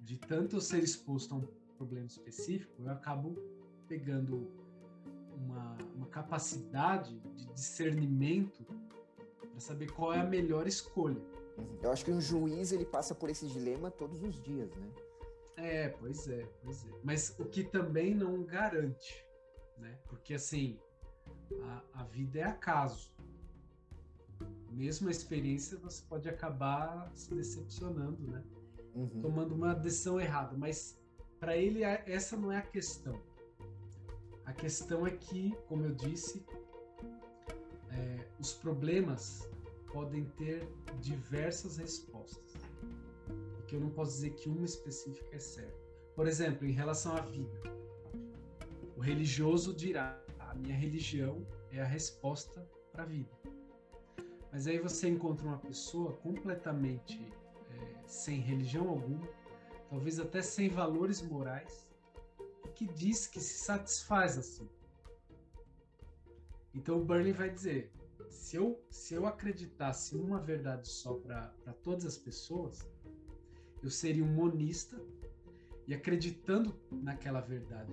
de 0.00 0.16
tanto 0.16 0.56
eu 0.56 0.60
ser 0.60 0.82
exposto 0.82 1.34
a 1.34 1.38
um 1.38 1.46
problema 1.76 2.06
específico, 2.06 2.82
eu 2.82 2.90
acabo 2.90 3.36
pegando 3.86 4.50
uma, 5.36 5.76
uma 5.94 6.06
capacidade 6.06 7.18
de 7.36 7.46
discernimento 7.52 8.64
para 9.50 9.60
saber 9.60 9.92
qual 9.92 10.12
é 10.14 10.20
a 10.20 10.24
melhor 10.24 10.66
escolha. 10.66 11.20
Uhum. 11.58 11.78
Eu 11.82 11.92
acho 11.92 12.04
que 12.04 12.10
um 12.10 12.20
juiz 12.20 12.72
ele 12.72 12.86
passa 12.86 13.14
por 13.14 13.28
esse 13.28 13.46
dilema 13.46 13.90
todos 13.90 14.22
os 14.22 14.40
dias, 14.42 14.74
né? 14.74 14.90
É, 15.70 15.88
pois 15.88 16.26
é, 16.26 16.44
pois 16.64 16.84
é. 16.84 16.90
Mas 17.04 17.32
o 17.38 17.44
que 17.44 17.62
também 17.62 18.12
não 18.12 18.42
garante, 18.42 19.24
né? 19.78 19.96
Porque 20.08 20.34
assim, 20.34 20.76
a, 21.62 22.00
a 22.00 22.04
vida 22.04 22.40
é 22.40 22.42
acaso. 22.42 23.14
Mesmo 24.72 25.06
a 25.06 25.12
experiência, 25.12 25.78
você 25.78 26.02
pode 26.08 26.28
acabar 26.28 27.08
se 27.14 27.32
decepcionando, 27.32 28.20
né? 28.26 28.42
Uhum. 28.96 29.20
Tomando 29.22 29.54
uma 29.54 29.72
decisão 29.72 30.20
errada. 30.20 30.56
Mas 30.56 31.00
para 31.38 31.56
ele, 31.56 31.84
essa 31.84 32.36
não 32.36 32.50
é 32.50 32.58
a 32.58 32.62
questão. 32.62 33.20
A 34.44 34.52
questão 34.52 35.06
é 35.06 35.12
que, 35.12 35.54
como 35.68 35.84
eu 35.84 35.94
disse, 35.94 36.44
é, 37.92 38.26
os 38.40 38.52
problemas 38.54 39.48
podem 39.92 40.24
ter 40.30 40.68
diversas 41.00 41.76
respostas. 41.76 42.09
Que 43.70 43.76
eu 43.76 43.80
não 43.80 43.90
posso 43.90 44.10
dizer 44.10 44.30
que 44.30 44.48
uma 44.48 44.64
específica 44.64 45.36
é 45.36 45.38
certa. 45.38 45.78
Por 46.16 46.26
exemplo, 46.26 46.66
em 46.66 46.72
relação 46.72 47.16
à 47.16 47.20
vida, 47.20 47.62
o 48.96 49.00
religioso 49.00 49.72
dirá: 49.72 50.20
a 50.40 50.52
minha 50.56 50.74
religião 50.74 51.46
é 51.70 51.80
a 51.80 51.84
resposta 51.84 52.68
para 52.90 53.04
a 53.04 53.06
vida. 53.06 53.30
Mas 54.50 54.66
aí 54.66 54.80
você 54.80 55.08
encontra 55.08 55.46
uma 55.46 55.58
pessoa 55.58 56.14
completamente 56.14 57.32
é, 57.70 58.08
sem 58.08 58.40
religião 58.40 58.88
alguma, 58.88 59.28
talvez 59.88 60.18
até 60.18 60.42
sem 60.42 60.68
valores 60.68 61.22
morais, 61.22 61.88
que 62.74 62.88
diz 62.88 63.28
que 63.28 63.38
se 63.38 63.62
satisfaz 63.62 64.36
assim. 64.36 64.68
Então 66.74 66.98
o 66.98 67.04
Burley 67.04 67.32
vai 67.32 67.48
dizer: 67.48 67.92
se 68.28 68.56
eu, 68.56 68.84
se 68.90 69.14
eu 69.14 69.26
acreditasse 69.26 70.16
uma 70.16 70.40
verdade 70.40 70.88
só 70.88 71.14
para 71.14 71.54
todas 71.84 72.04
as 72.04 72.18
pessoas, 72.18 72.90
eu 73.82 73.90
seria 73.90 74.24
um 74.24 74.32
monista 74.32 75.00
e 75.86 75.94
acreditando 75.94 76.74
naquela 76.90 77.40
verdade 77.40 77.92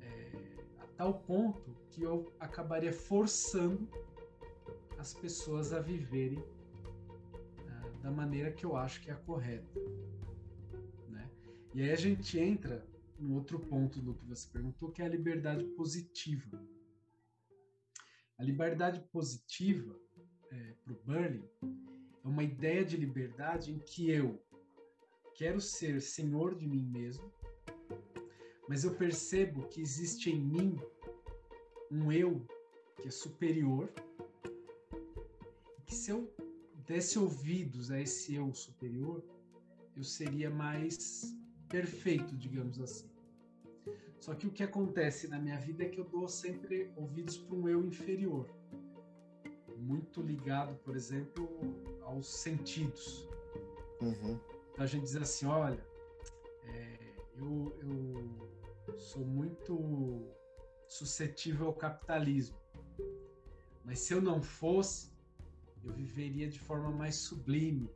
é, 0.00 0.32
a 0.78 0.86
tal 0.96 1.20
ponto 1.20 1.76
que 1.90 2.02
eu 2.02 2.32
acabaria 2.40 2.92
forçando 2.92 3.88
as 4.98 5.14
pessoas 5.14 5.72
a 5.72 5.80
viverem 5.80 6.38
uh, 6.38 8.02
da 8.02 8.10
maneira 8.10 8.50
que 8.50 8.66
eu 8.66 8.76
acho 8.76 9.00
que 9.00 9.10
é 9.10 9.12
a 9.12 9.16
correta. 9.16 9.80
Né? 11.08 11.30
E 11.74 11.82
aí 11.82 11.92
a 11.92 11.96
gente 11.96 12.38
entra 12.38 12.84
no 13.18 13.34
outro 13.34 13.58
ponto 13.58 14.00
do 14.00 14.14
que 14.14 14.26
você 14.26 14.48
perguntou, 14.48 14.90
que 14.90 15.02
é 15.02 15.04
a 15.04 15.08
liberdade 15.08 15.64
positiva. 15.76 16.60
A 18.36 18.44
liberdade 18.44 19.00
positiva, 19.12 19.96
é, 20.50 20.74
para 20.84 20.92
o 20.92 21.00
Burley, 21.04 21.44
é 22.24 22.28
uma 22.28 22.42
ideia 22.42 22.84
de 22.84 22.96
liberdade 22.96 23.72
em 23.72 23.78
que 23.78 24.10
eu 24.10 24.40
quero 25.38 25.60
ser 25.60 26.02
senhor 26.02 26.56
de 26.56 26.66
mim 26.66 26.84
mesmo, 26.84 27.32
mas 28.68 28.82
eu 28.82 28.92
percebo 28.96 29.68
que 29.68 29.80
existe 29.80 30.30
em 30.30 30.40
mim 30.40 30.76
um 31.92 32.10
eu 32.10 32.44
que 33.00 33.06
é 33.06 33.10
superior, 33.10 33.88
que 35.86 35.94
se 35.94 36.10
eu 36.10 36.28
desse 36.84 37.20
ouvidos 37.20 37.92
a 37.92 38.00
esse 38.00 38.34
eu 38.34 38.52
superior, 38.52 39.24
eu 39.96 40.02
seria 40.02 40.50
mais 40.50 41.32
perfeito, 41.68 42.36
digamos 42.36 42.80
assim. 42.80 43.08
Só 44.18 44.34
que 44.34 44.48
o 44.48 44.50
que 44.50 44.64
acontece 44.64 45.28
na 45.28 45.38
minha 45.38 45.56
vida 45.56 45.84
é 45.84 45.88
que 45.88 46.00
eu 46.00 46.04
dou 46.04 46.26
sempre 46.26 46.90
ouvidos 46.96 47.38
para 47.38 47.54
um 47.54 47.68
eu 47.68 47.84
inferior, 47.84 48.50
muito 49.76 50.20
ligado, 50.20 50.74
por 50.82 50.96
exemplo, 50.96 51.48
aos 52.02 52.26
sentidos. 52.26 53.28
Uhum. 54.00 54.47
Então 54.78 54.84
a 54.84 54.88
gente 54.88 55.02
diz 55.02 55.16
assim: 55.16 55.46
olha, 55.46 55.84
é, 56.62 56.98
eu, 57.36 57.76
eu 57.82 58.96
sou 58.96 59.24
muito 59.24 60.24
suscetível 60.86 61.66
ao 61.66 61.74
capitalismo, 61.74 62.56
mas 63.84 63.98
se 63.98 64.14
eu 64.14 64.22
não 64.22 64.40
fosse, 64.40 65.10
eu 65.82 65.92
viveria 65.92 66.48
de 66.48 66.60
forma 66.60 66.92
mais 66.92 67.16
sublime, 67.16 67.90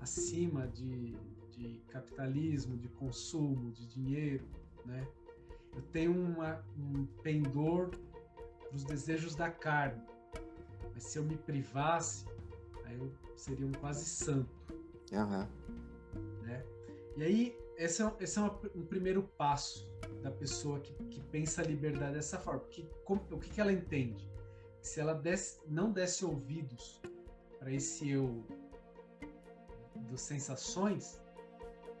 acima 0.00 0.66
de, 0.68 1.14
de 1.50 1.82
capitalismo, 1.88 2.78
de 2.78 2.88
consumo, 2.88 3.70
de 3.70 3.86
dinheiro, 3.86 4.48
né? 4.86 5.06
Eu 5.74 5.82
tenho 5.92 6.12
uma, 6.12 6.64
um 6.78 7.04
pendor 7.22 7.90
dos 8.72 8.84
desejos 8.84 9.34
da 9.34 9.50
carne. 9.50 10.02
Mas 10.94 11.02
se 11.02 11.18
eu 11.18 11.24
me 11.24 11.36
privasse, 11.36 12.24
aí 12.86 12.96
eu 12.96 13.12
seria 13.36 13.66
um 13.66 13.72
quase 13.72 14.06
santo. 14.06 14.56
Uhum. 15.12 15.85
E 17.16 17.22
aí, 17.22 17.58
esse 17.78 18.02
é, 18.02 18.12
esse 18.20 18.38
é 18.38 18.42
uma, 18.42 18.60
um 18.74 18.84
primeiro 18.84 19.22
passo 19.22 19.90
da 20.22 20.30
pessoa 20.30 20.80
que, 20.80 20.92
que 21.04 21.20
pensa 21.20 21.62
a 21.62 21.64
liberdade 21.64 22.14
dessa 22.14 22.38
forma. 22.38 22.60
Porque, 22.60 22.82
como, 23.04 23.22
o 23.30 23.38
que, 23.38 23.50
que 23.50 23.60
ela 23.60 23.72
entende? 23.72 24.30
Se 24.82 25.00
ela 25.00 25.14
desse, 25.14 25.58
não 25.66 25.90
desse 25.90 26.24
ouvidos 26.24 27.00
para 27.58 27.72
esse 27.72 28.10
eu 28.10 28.44
das 30.10 30.20
sensações, 30.20 31.20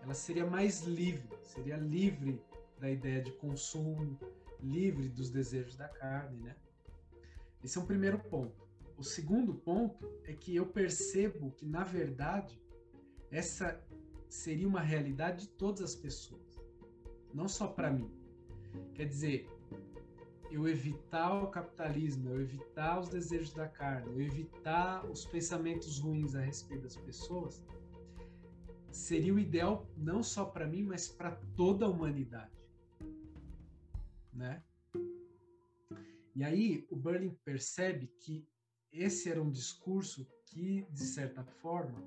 ela 0.02 0.14
seria 0.14 0.46
mais 0.46 0.82
livre, 0.82 1.28
seria 1.42 1.76
livre 1.76 2.40
da 2.78 2.90
ideia 2.90 3.22
de 3.22 3.32
consumo, 3.32 4.18
livre 4.60 5.08
dos 5.08 5.30
desejos 5.30 5.76
da 5.76 5.88
carne, 5.88 6.42
né? 6.42 6.56
Esse 7.64 7.78
é 7.78 7.80
um 7.80 7.86
primeiro 7.86 8.18
ponto. 8.18 8.66
O 8.96 9.02
segundo 9.02 9.54
ponto 9.54 10.20
é 10.24 10.32
que 10.32 10.54
eu 10.54 10.66
percebo 10.66 11.50
que, 11.52 11.66
na 11.66 11.84
verdade, 11.84 12.60
essa 13.30 13.82
seria 14.28 14.66
uma 14.66 14.80
realidade 14.80 15.46
de 15.46 15.48
todas 15.48 15.82
as 15.82 15.94
pessoas, 15.94 16.60
não 17.32 17.48
só 17.48 17.66
para 17.66 17.90
mim. 17.90 18.10
Quer 18.94 19.06
dizer, 19.06 19.48
eu 20.50 20.68
evitar 20.68 21.42
o 21.42 21.48
capitalismo, 21.48 22.30
eu 22.30 22.40
evitar 22.40 23.00
os 23.00 23.08
desejos 23.08 23.52
da 23.52 23.68
carne, 23.68 24.12
eu 24.12 24.20
evitar 24.20 25.04
os 25.10 25.24
pensamentos 25.24 25.98
ruins 25.98 26.34
a 26.34 26.40
respeito 26.40 26.82
das 26.82 26.96
pessoas, 26.96 27.62
seria 28.90 29.34
o 29.34 29.38
ideal 29.38 29.86
não 29.96 30.22
só 30.22 30.44
para 30.44 30.66
mim, 30.66 30.82
mas 30.82 31.08
para 31.08 31.32
toda 31.56 31.84
a 31.86 31.88
humanidade, 31.88 32.56
né? 34.32 34.62
E 36.34 36.44
aí 36.44 36.86
o 36.90 36.96
Berlin 36.96 37.36
percebe 37.44 38.08
que 38.20 38.46
esse 38.92 39.30
era 39.30 39.42
um 39.42 39.50
discurso 39.50 40.26
que, 40.46 40.86
de 40.90 41.04
certa 41.04 41.42
forma, 41.44 42.02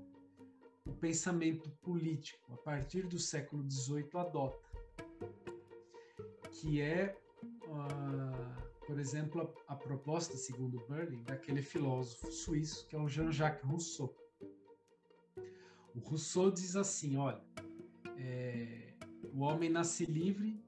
o 0.85 0.93
pensamento 0.93 1.69
político, 1.81 2.53
a 2.53 2.57
partir 2.57 3.07
do 3.07 3.19
século 3.19 3.69
XVIII, 3.69 4.09
adota, 4.15 4.69
que 6.51 6.81
é, 6.81 7.17
uh, 7.67 8.85
por 8.85 8.99
exemplo, 8.99 9.53
a, 9.67 9.73
a, 9.73 9.75
proposta, 9.75 10.35
segundo 10.35 10.85
Berlin, 10.87 11.23
daquele 11.23 11.61
filósofo 11.61 12.31
suíço 12.31 12.87
que 12.87 12.95
é 12.95 12.99
o 12.99 13.07
Jean-Jacques 13.07 13.63
Rousseau. 13.63 14.13
O 15.95 15.99
Rousseau 15.99 16.51
diz 16.51 16.75
assim: 16.75 17.17
olha, 17.17 17.41
é, 18.17 18.93
o 19.33 19.41
homem 19.41 19.69
nasce 19.69 20.05
livre 20.05 20.61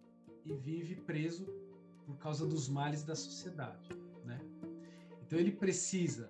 e 0.46 0.54
vive 0.54 0.96
preso 0.96 1.46
por 2.06 2.18
causa 2.18 2.46
dos 2.46 2.68
males 2.68 3.04
da 3.04 3.16
sociedade, 3.16 3.90
né? 4.26 4.40
Então 5.22 5.40
ele 5.40 5.52
precisa, 5.52 6.30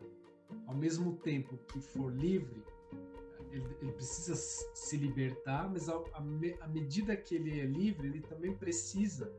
ao 0.67 0.75
mesmo 0.75 1.17
tempo 1.17 1.57
que 1.57 1.79
for 1.79 2.13
livre, 2.13 2.63
ele, 3.51 3.77
ele 3.81 3.91
precisa 3.91 4.35
se 4.35 4.97
libertar, 4.97 5.69
mas 5.69 5.89
à 5.89 6.67
medida 6.67 7.15
que 7.15 7.35
ele 7.35 7.59
é 7.59 7.65
livre, 7.65 8.07
ele 8.07 8.21
também 8.21 8.55
precisa 8.55 9.31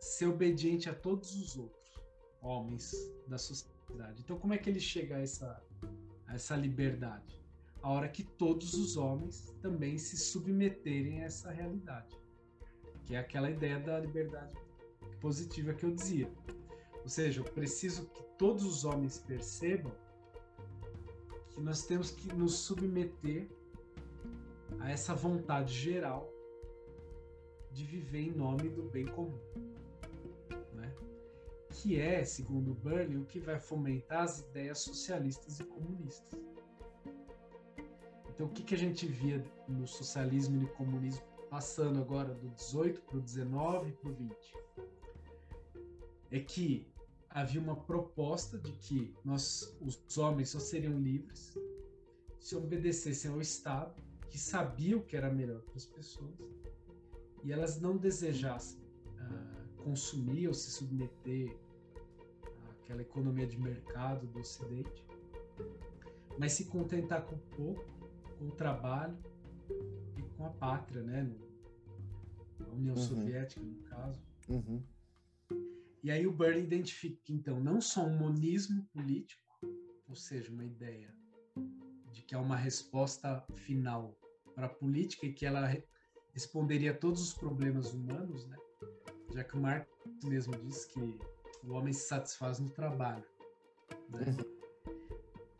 ser 0.00 0.26
obediente 0.26 0.88
a 0.88 0.94
todos 0.94 1.34
os 1.34 1.56
outros 1.56 2.00
homens 2.40 2.92
da 3.26 3.38
sociedade. 3.38 4.20
Então, 4.22 4.38
como 4.38 4.52
é 4.52 4.58
que 4.58 4.68
ele 4.68 4.80
chega 4.80 5.16
a 5.16 5.20
essa, 5.20 5.62
a 6.26 6.34
essa 6.34 6.56
liberdade? 6.56 7.40
A 7.82 7.90
hora 7.90 8.08
que 8.08 8.24
todos 8.24 8.74
os 8.74 8.96
homens 8.96 9.54
também 9.60 9.98
se 9.98 10.16
submeterem 10.16 11.22
a 11.22 11.26
essa 11.26 11.50
realidade, 11.50 12.16
que 13.04 13.14
é 13.14 13.18
aquela 13.18 13.50
ideia 13.50 13.78
da 13.78 13.98
liberdade 13.98 14.54
positiva 15.20 15.72
que 15.74 15.84
eu 15.84 15.94
dizia. 15.94 16.32
Ou 17.02 17.08
seja, 17.08 17.40
eu 17.40 17.44
preciso 17.44 18.06
que 18.06 18.22
todos 18.38 18.64
os 18.64 18.84
homens 18.84 19.18
percebam 19.18 19.92
que 21.54 21.60
nós 21.60 21.84
temos 21.84 22.10
que 22.10 22.32
nos 22.34 22.58
submeter 22.58 23.48
a 24.80 24.90
essa 24.90 25.14
vontade 25.14 25.72
geral 25.72 26.32
de 27.70 27.84
viver 27.84 28.20
em 28.20 28.32
nome 28.32 28.68
do 28.68 28.82
bem 28.84 29.06
comum. 29.06 29.38
Né? 30.74 30.94
Que 31.70 31.98
é, 31.98 32.24
segundo 32.24 32.74
Burley, 32.74 33.16
o 33.16 33.24
que 33.24 33.38
vai 33.38 33.58
fomentar 33.58 34.24
as 34.24 34.40
ideias 34.40 34.78
socialistas 34.80 35.60
e 35.60 35.64
comunistas. 35.64 36.40
Então, 38.28 38.46
o 38.46 38.50
que, 38.50 38.62
que 38.62 38.74
a 38.74 38.78
gente 38.78 39.06
via 39.06 39.44
no 39.68 39.86
socialismo 39.86 40.56
e 40.56 40.60
no 40.60 40.68
comunismo 40.68 41.22
passando 41.50 42.00
agora 42.00 42.34
do 42.34 42.48
18 42.48 43.02
para 43.02 43.18
o 43.18 43.20
19 43.20 43.92
para 43.92 44.10
o 44.10 44.14
20? 44.14 44.34
É 46.30 46.40
que 46.40 46.91
havia 47.34 47.60
uma 47.60 47.76
proposta 47.76 48.58
de 48.58 48.72
que 48.72 49.14
nós, 49.24 49.76
os 49.80 50.18
homens 50.18 50.50
só 50.50 50.60
seriam 50.60 50.98
livres 50.98 51.54
se 52.38 52.56
obedecessem 52.56 53.30
ao 53.30 53.40
Estado, 53.40 54.02
que 54.28 54.36
sabia 54.36 54.96
o 54.96 55.02
que 55.02 55.16
era 55.16 55.32
melhor 55.32 55.60
para 55.62 55.76
as 55.76 55.86
pessoas, 55.86 56.34
e 57.44 57.52
elas 57.52 57.80
não 57.80 57.96
desejassem 57.96 58.80
uh, 58.80 59.82
consumir 59.82 60.48
ou 60.48 60.54
se 60.54 60.70
submeter 60.70 61.56
àquela 62.70 63.02
economia 63.02 63.46
de 63.46 63.58
mercado 63.60 64.26
do 64.26 64.40
Ocidente, 64.40 65.06
mas 66.38 66.52
se 66.52 66.64
contentar 66.64 67.24
com 67.26 67.38
pouco, 67.56 67.84
com 68.38 68.48
o 68.48 68.52
trabalho 68.52 69.16
e 70.18 70.22
com 70.36 70.44
a 70.44 70.50
pátria, 70.50 71.02
né? 71.02 71.32
A 72.60 72.74
União 72.74 72.96
uhum. 72.96 73.02
Soviética, 73.02 73.60
no 73.60 73.82
caso. 73.82 74.20
Uhum. 74.48 74.82
E 76.02 76.10
aí 76.10 76.26
o 76.26 76.32
Burn 76.32 76.58
identifica, 76.58 77.32
então, 77.32 77.60
não 77.60 77.80
só 77.80 78.04
um 78.04 78.18
monismo 78.18 78.84
político, 78.92 79.40
ou 80.08 80.16
seja, 80.16 80.50
uma 80.50 80.64
ideia 80.64 81.14
de 82.10 82.22
que 82.22 82.34
há 82.34 82.40
uma 82.40 82.56
resposta 82.56 83.40
final 83.54 84.18
para 84.54 84.66
a 84.66 84.68
política 84.68 85.26
e 85.26 85.32
que 85.32 85.46
ela 85.46 85.70
responderia 86.32 86.90
a 86.90 86.96
todos 86.96 87.22
os 87.22 87.32
problemas 87.32 87.92
humanos, 87.92 88.44
né? 88.46 88.56
já 89.32 89.44
que 89.44 89.56
o 89.56 89.60
Marx 89.60 89.88
mesmo 90.24 90.56
diz 90.56 90.84
que 90.86 91.00
o 91.62 91.72
homem 91.72 91.92
se 91.92 92.08
satisfaz 92.08 92.58
no 92.58 92.68
trabalho. 92.68 93.24
Né? 94.08 94.36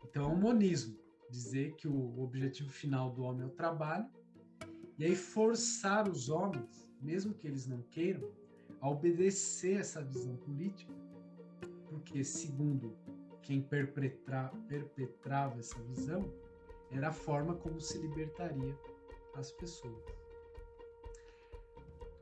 Então 0.03 0.25
é 0.25 0.27
um 0.27 0.39
monismo, 0.39 0.99
dizer 1.29 1.73
que 1.75 1.87
o 1.87 2.21
objetivo 2.21 2.69
final 2.69 3.11
do 3.11 3.23
homem 3.23 3.43
é 3.43 3.47
o 3.47 3.55
trabalho, 3.55 4.07
e 4.99 5.05
aí 5.05 5.15
forçar 5.15 6.07
os 6.07 6.29
homens, 6.29 6.93
mesmo 7.01 7.33
que 7.33 7.47
eles 7.47 7.65
não 7.65 7.81
queiram, 7.83 8.29
a 8.83 8.89
obedecer 8.89 9.79
essa 9.79 10.03
visão 10.03 10.35
política, 10.35 10.93
porque, 11.87 12.21
segundo 12.21 12.93
quem 13.41 13.61
perpetra, 13.61 14.51
perpetrava 14.67 15.57
essa 15.57 15.81
visão, 15.83 16.29
era 16.91 17.07
a 17.07 17.13
forma 17.13 17.55
como 17.55 17.79
se 17.79 17.97
libertaria 17.97 18.77
as 19.35 19.51
pessoas. 19.53 20.03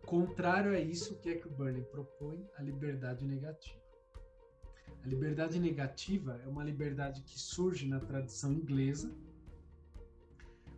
Contrário 0.05 0.73
a 0.73 0.79
isso, 0.79 1.15
o 1.15 1.17
que 1.17 1.29
é 1.29 1.35
que 1.35 1.47
o 1.47 1.49
Burning 1.49 1.83
propõe? 1.85 2.47
A 2.55 2.61
liberdade 2.61 3.25
negativa. 3.25 3.81
A 5.03 5.07
liberdade 5.07 5.59
negativa 5.59 6.39
é 6.43 6.47
uma 6.47 6.63
liberdade 6.63 7.23
que 7.23 7.39
surge 7.39 7.87
na 7.87 7.99
tradição 7.99 8.53
inglesa. 8.53 9.11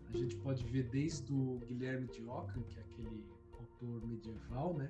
A 0.08 0.16
gente 0.16 0.38
pode 0.38 0.64
ver 0.64 0.84
desde 0.84 1.34
o 1.34 1.60
Guilherme 1.68 2.08
de 2.08 2.24
Ockham, 2.24 2.64
que 2.70 2.80
é 2.80 2.82
aquele 2.84 3.26
autor 3.52 4.08
medieval, 4.08 4.74
né? 4.76 4.90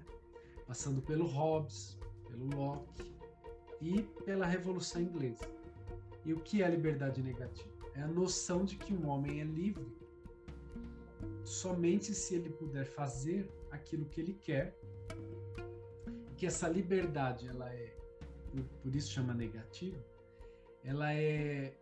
Passando 0.66 1.02
pelo 1.02 1.26
Hobbes, 1.26 1.98
pelo 2.28 2.46
Locke 2.56 3.14
e 3.82 4.02
pela 4.26 4.46
Revolução 4.46 5.02
Inglesa. 5.02 5.48
E 6.26 6.34
o 6.34 6.40
que 6.40 6.62
é 6.62 6.66
a 6.66 6.70
liberdade 6.70 7.22
negativa? 7.22 7.70
É 7.96 8.02
a 8.02 8.08
noção 8.08 8.64
de 8.64 8.78
que 8.78 8.94
um 8.94 9.08
homem 9.08 9.42
é 9.42 9.44
livre 9.44 9.86
somente 11.44 12.14
se 12.14 12.36
ele 12.36 12.50
puder 12.50 12.86
fazer 12.86 13.50
aquilo 13.72 14.06
que 14.06 14.22
ele 14.22 14.34
quer, 14.34 14.76
que 16.38 16.46
essa 16.46 16.68
liberdade, 16.68 17.48
ela 17.48 17.72
é, 17.74 17.96
por 18.82 18.96
isso 18.96 19.12
chama 19.12 19.34
negativa, 19.34 20.04
ela 20.84 21.14
é, 21.14 21.76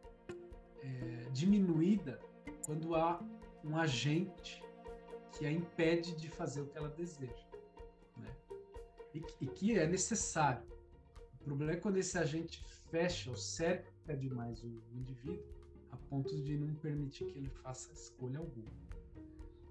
é 0.84 1.30
diminuída 1.32 2.20
quando 2.66 2.96
há 2.96 3.24
um 3.64 3.78
agente 3.78 4.64
que 5.34 5.46
a 5.46 5.52
impede 5.52 6.16
de 6.16 6.28
fazer 6.30 6.62
o 6.62 6.66
que 6.66 6.78
ela 6.78 6.90
deseja 6.90 7.51
e, 9.14 9.24
e 9.42 9.48
que 9.48 9.78
é 9.78 9.88
necessário. 9.88 10.64
O 11.40 11.44
problema 11.44 11.74
é 11.74 11.76
quando 11.76 11.98
esse 11.98 12.18
agente 12.18 12.64
fecha 12.90 13.30
ou 13.30 13.36
cerca 13.36 14.16
demais 14.16 14.64
o 14.64 14.68
indivíduo 14.94 15.44
a 15.92 15.98
ponto 15.98 16.36
de 16.42 16.58
não 16.58 16.74
permitir 16.76 17.26
que 17.26 17.40
ele 17.40 17.50
faça 17.64 17.92
escolha 17.92 18.40
alguma. 18.40 18.72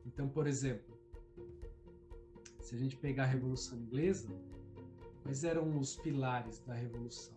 Então, 0.07 0.29
por 0.29 0.47
exemplo, 0.47 0.99
se 2.61 2.75
a 2.75 2.79
gente 2.79 2.97
pegar 2.97 3.25
a 3.25 3.27
Revolução 3.27 3.79
Inglesa, 3.79 4.29
quais 5.23 5.45
eram 5.45 5.79
os 5.79 5.97
pilares 5.97 6.61
da 6.61 6.75
Revolução? 6.75 7.35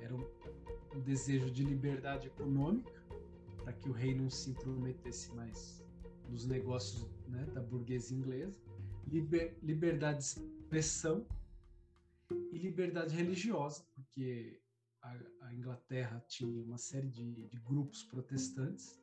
Era 0.00 0.14
o 0.14 1.00
desejo 1.00 1.50
de 1.50 1.64
liberdade 1.64 2.26
econômica, 2.26 3.02
para 3.62 3.72
que 3.72 3.88
o 3.88 3.92
rei 3.92 4.14
não 4.14 4.28
se 4.28 4.50
intrometesse 4.50 5.32
mais 5.34 5.82
nos 6.28 6.46
negócios 6.46 7.06
né, 7.28 7.44
da 7.52 7.60
burguesia 7.60 8.16
inglesa, 8.16 8.60
liber, 9.06 9.56
liberdade 9.62 10.24
pressão 10.72 11.26
e 12.50 12.56
liberdade 12.56 13.14
religiosa, 13.14 13.84
porque 13.94 14.58
a, 15.02 15.14
a 15.42 15.54
Inglaterra 15.54 16.24
tinha 16.26 16.48
uma 16.48 16.78
série 16.78 17.08
de, 17.08 17.46
de, 17.46 17.58
grupos 17.58 18.04
protestantes 18.04 18.98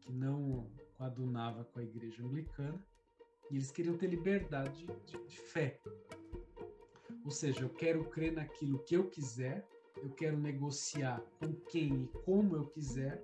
que 0.00 0.10
não 0.10 0.70
coadunava 0.94 1.66
com 1.66 1.80
a 1.80 1.82
igreja 1.82 2.24
anglicana 2.24 2.82
e 3.50 3.56
eles 3.56 3.70
queriam 3.70 3.98
ter 3.98 4.06
liberdade 4.06 4.86
de, 5.04 5.26
de 5.26 5.38
fé. 5.38 5.78
Ou 7.26 7.30
seja, 7.30 7.60
eu 7.60 7.68
quero 7.68 8.08
crer 8.08 8.32
naquilo 8.32 8.82
que 8.82 8.96
eu 8.96 9.10
quiser, 9.10 9.68
eu 9.98 10.08
quero 10.08 10.38
negociar 10.38 11.20
com 11.38 11.52
quem 11.68 12.04
e 12.04 12.08
como 12.24 12.56
eu 12.56 12.68
quiser, 12.68 13.22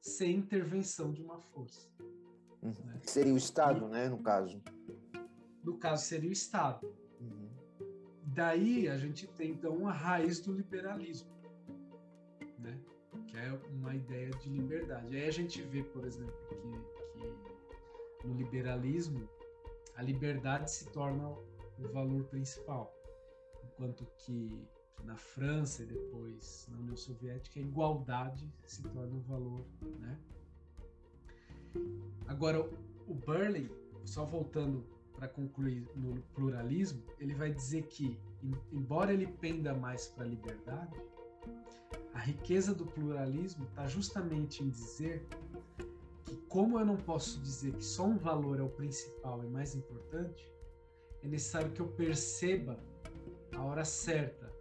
sem 0.00 0.36
intervenção 0.36 1.12
de 1.12 1.20
uma 1.20 1.40
força. 1.40 1.90
Uhum. 2.62 2.72
Né? 2.84 3.00
Seria 3.02 3.34
o 3.34 3.36
Estado, 3.36 3.86
e, 3.86 3.90
né, 3.90 4.08
no 4.08 4.22
caso 4.22 4.62
no 5.64 5.78
caso 5.78 6.04
seria 6.04 6.28
o 6.28 6.32
Estado. 6.32 6.86
Uhum. 7.20 7.48
Daí 8.26 8.88
a 8.88 8.96
gente 8.96 9.26
tem 9.28 9.52
então 9.52 9.88
a 9.88 9.92
raiz 9.92 10.40
do 10.40 10.52
liberalismo, 10.52 11.30
né? 12.58 12.78
que 13.26 13.36
é 13.36 13.52
uma 13.70 13.94
ideia 13.94 14.30
de 14.30 14.48
liberdade. 14.50 15.16
Aí 15.16 15.26
a 15.26 15.30
gente 15.30 15.62
vê, 15.62 15.82
por 15.82 16.04
exemplo, 16.04 16.34
que, 16.48 18.20
que 18.20 18.28
no 18.28 18.34
liberalismo 18.34 19.28
a 19.96 20.02
liberdade 20.02 20.70
se 20.70 20.86
torna 20.90 21.28
o 21.28 21.88
valor 21.92 22.24
principal, 22.24 22.92
enquanto 23.64 24.06
que, 24.18 24.66
na 25.04 25.16
França 25.16 25.82
e 25.82 25.86
depois 25.86 26.66
na 26.70 26.78
União 26.78 26.96
Soviética 26.96 27.60
a 27.60 27.62
igualdade 27.62 28.50
se 28.64 28.82
torna 28.82 29.14
o 29.14 29.20
valor, 29.20 29.64
né? 30.00 30.18
Agora 32.26 32.60
o 33.06 33.14
Burley, 33.14 33.70
só 34.04 34.24
voltando 34.24 34.93
para 35.14 35.28
concluir 35.28 35.88
no 35.94 36.20
pluralismo, 36.34 37.02
ele 37.18 37.34
vai 37.34 37.52
dizer 37.52 37.86
que, 37.86 38.18
embora 38.72 39.12
ele 39.12 39.26
penda 39.26 39.74
mais 39.74 40.08
para 40.08 40.24
a 40.24 40.28
liberdade, 40.28 41.00
a 42.12 42.18
riqueza 42.18 42.74
do 42.74 42.86
pluralismo 42.86 43.64
está 43.66 43.86
justamente 43.86 44.62
em 44.62 44.68
dizer 44.68 45.26
que 46.24 46.36
como 46.48 46.78
eu 46.78 46.84
não 46.84 46.96
posso 46.96 47.40
dizer 47.40 47.74
que 47.74 47.84
só 47.84 48.04
um 48.04 48.18
valor 48.18 48.60
é 48.60 48.62
o 48.62 48.68
principal 48.68 49.44
e 49.44 49.48
mais 49.48 49.74
importante, 49.74 50.50
é 51.22 51.28
necessário 51.28 51.72
que 51.72 51.80
eu 51.80 51.88
perceba 51.88 52.78
a 53.54 53.62
hora 53.62 53.84
certa 53.84 54.52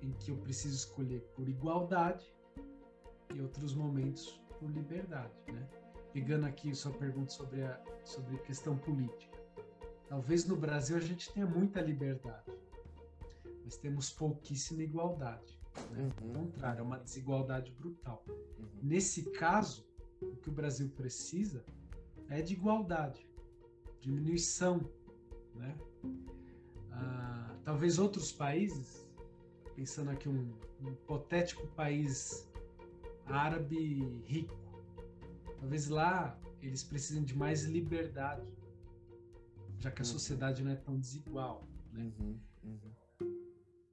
em 0.00 0.12
que 0.12 0.30
eu 0.30 0.36
preciso 0.36 0.74
escolher 0.74 1.20
por 1.34 1.48
igualdade 1.48 2.34
e 3.34 3.40
outros 3.40 3.74
momentos 3.74 4.40
por 4.58 4.70
liberdade, 4.70 5.32
né? 5.48 5.68
Pegando 6.12 6.46
aqui 6.46 6.74
sua 6.74 6.92
pergunta 6.92 7.30
sobre 7.30 7.62
a 7.62 7.82
sobre 8.04 8.36
questão 8.38 8.76
política. 8.76 9.31
Talvez 10.12 10.44
no 10.44 10.54
Brasil 10.54 10.94
a 10.94 11.00
gente 11.00 11.32
tenha 11.32 11.46
muita 11.46 11.80
liberdade, 11.80 12.52
mas 13.64 13.78
temos 13.78 14.10
pouquíssima 14.10 14.82
igualdade. 14.82 15.58
Né? 15.90 16.02
Uhum. 16.02 16.28
Ao 16.28 16.34
contrário, 16.34 16.80
é 16.80 16.82
uma 16.82 16.98
desigualdade 16.98 17.72
brutal. 17.72 18.22
Uhum. 18.28 18.68
Nesse 18.82 19.30
caso, 19.30 19.88
o 20.20 20.36
que 20.36 20.50
o 20.50 20.52
Brasil 20.52 20.90
precisa 20.90 21.64
é 22.28 22.42
de 22.42 22.52
igualdade, 22.52 23.26
diminuição. 24.00 24.86
Né? 25.54 25.78
Ah, 26.90 27.56
talvez 27.64 27.98
outros 27.98 28.30
países, 28.30 29.08
pensando 29.74 30.10
aqui 30.10 30.28
um, 30.28 30.52
um 30.82 30.90
hipotético 30.90 31.66
país 31.68 32.46
árabe 33.24 34.22
rico, 34.26 34.60
talvez 35.58 35.88
lá 35.88 36.38
eles 36.60 36.84
precisem 36.84 37.24
de 37.24 37.34
mais 37.34 37.64
liberdade, 37.64 38.46
já 39.82 39.90
que 39.90 40.00
a 40.00 40.04
uhum. 40.04 40.12
sociedade 40.12 40.62
não 40.62 40.70
é 40.70 40.76
tão 40.76 40.96
desigual. 40.96 41.68
Né? 41.92 42.04
Uhum, 42.04 42.40
uhum. 42.62 42.92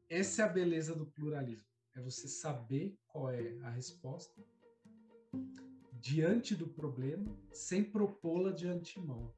Essa 0.07 0.43
é 0.43 0.45
a 0.45 0.47
beleza 0.47 0.95
do 0.95 1.07
pluralismo. 1.07 1.65
É 1.95 1.99
você 1.99 2.27
saber 2.27 2.95
qual 3.07 3.31
é 3.31 3.57
a 3.63 3.71
resposta 3.71 4.39
diante 5.99 6.55
do 6.55 6.67
problema, 6.67 7.35
sem 7.51 7.83
propô-la 7.83 8.51
de 8.51 8.67
antemão. 8.67 9.33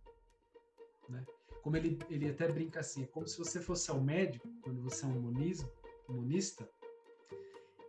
Né? 1.10 1.26
Como 1.64 1.78
ele, 1.78 1.98
ele 2.10 2.30
até 2.30 2.52
brinca 2.52 2.82
assim, 2.82 3.04
é 3.04 3.08
como 3.08 3.28
se 3.28 3.38
você 3.38 3.62
fosse 3.62 3.90
ao 3.90 4.02
médico, 4.02 4.48
quando 4.62 4.82
você 4.82 5.06
é 5.06 5.08
um 5.08 5.16
imunismo, 5.16 5.72
imunista, 6.10 6.70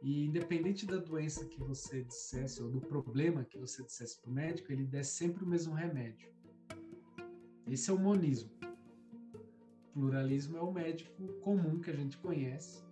e 0.00 0.24
independente 0.24 0.86
da 0.86 0.96
doença 0.96 1.44
que 1.46 1.58
você 1.58 2.02
dissesse, 2.04 2.62
ou 2.62 2.70
do 2.70 2.80
problema 2.80 3.44
que 3.44 3.58
você 3.58 3.82
dissesse 3.82 4.20
para 4.20 4.30
o 4.30 4.34
médico, 4.34 4.72
ele 4.72 4.84
desse 4.84 5.16
sempre 5.16 5.44
o 5.44 5.46
mesmo 5.46 5.74
remédio. 5.74 6.32
Esse 7.68 7.90
é 7.90 7.92
o 7.92 7.98
monismo. 7.98 8.50
Pluralismo 9.92 10.56
é 10.56 10.60
o 10.60 10.72
médico 10.72 11.28
comum 11.40 11.80
que 11.80 11.90
a 11.90 11.94
gente 11.94 12.16
conhece. 12.18 12.82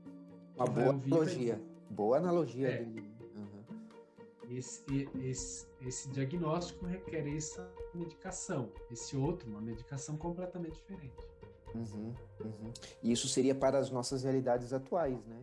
Uma 0.56 0.66
boa 0.66 0.90
analogia. 0.90 1.62
Boa 1.90 2.18
analogia 2.18 2.68
é. 2.68 2.84
dele. 2.84 3.14
Uhum. 3.36 4.56
Esse, 4.56 5.08
esse, 5.22 5.66
esse 5.80 6.10
diagnóstico 6.10 6.86
requer 6.86 7.26
essa 7.34 7.72
medicação. 7.94 8.70
Esse 8.90 9.16
outro, 9.16 9.48
uma 9.48 9.60
medicação 9.60 10.16
completamente 10.16 10.74
diferente. 10.74 11.26
Uhum, 11.74 12.14
uhum. 12.40 12.72
E 13.02 13.12
isso 13.12 13.28
seria 13.28 13.54
para 13.54 13.78
as 13.78 13.90
nossas 13.90 14.24
realidades 14.24 14.72
atuais, 14.72 15.24
né? 15.24 15.40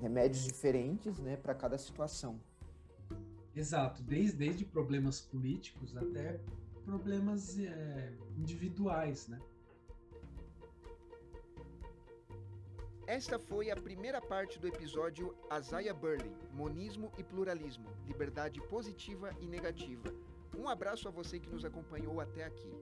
remédios 0.00 0.44
diferentes 0.44 1.18
né, 1.18 1.36
para 1.36 1.54
cada 1.54 1.76
situação. 1.76 2.40
Exato, 3.54 4.02
desde, 4.02 4.36
desde 4.36 4.64
problemas 4.64 5.20
políticos 5.20 5.96
até 5.96 6.40
problemas 6.90 7.56
é, 7.56 8.12
individuais, 8.36 9.28
né? 9.28 9.38
Esta 13.06 13.38
foi 13.38 13.70
a 13.70 13.76
primeira 13.76 14.20
parte 14.20 14.58
do 14.58 14.66
episódio 14.66 15.36
Azaya 15.48 15.94
Burley, 15.94 16.32
Monismo 16.52 17.12
e 17.16 17.22
Pluralismo, 17.22 17.86
Liberdade 18.08 18.60
Positiva 18.62 19.32
e 19.40 19.46
Negativa. 19.46 20.12
Um 20.58 20.68
abraço 20.68 21.06
a 21.06 21.12
você 21.12 21.38
que 21.38 21.48
nos 21.48 21.64
acompanhou 21.64 22.20
até 22.20 22.44
aqui. 22.44 22.72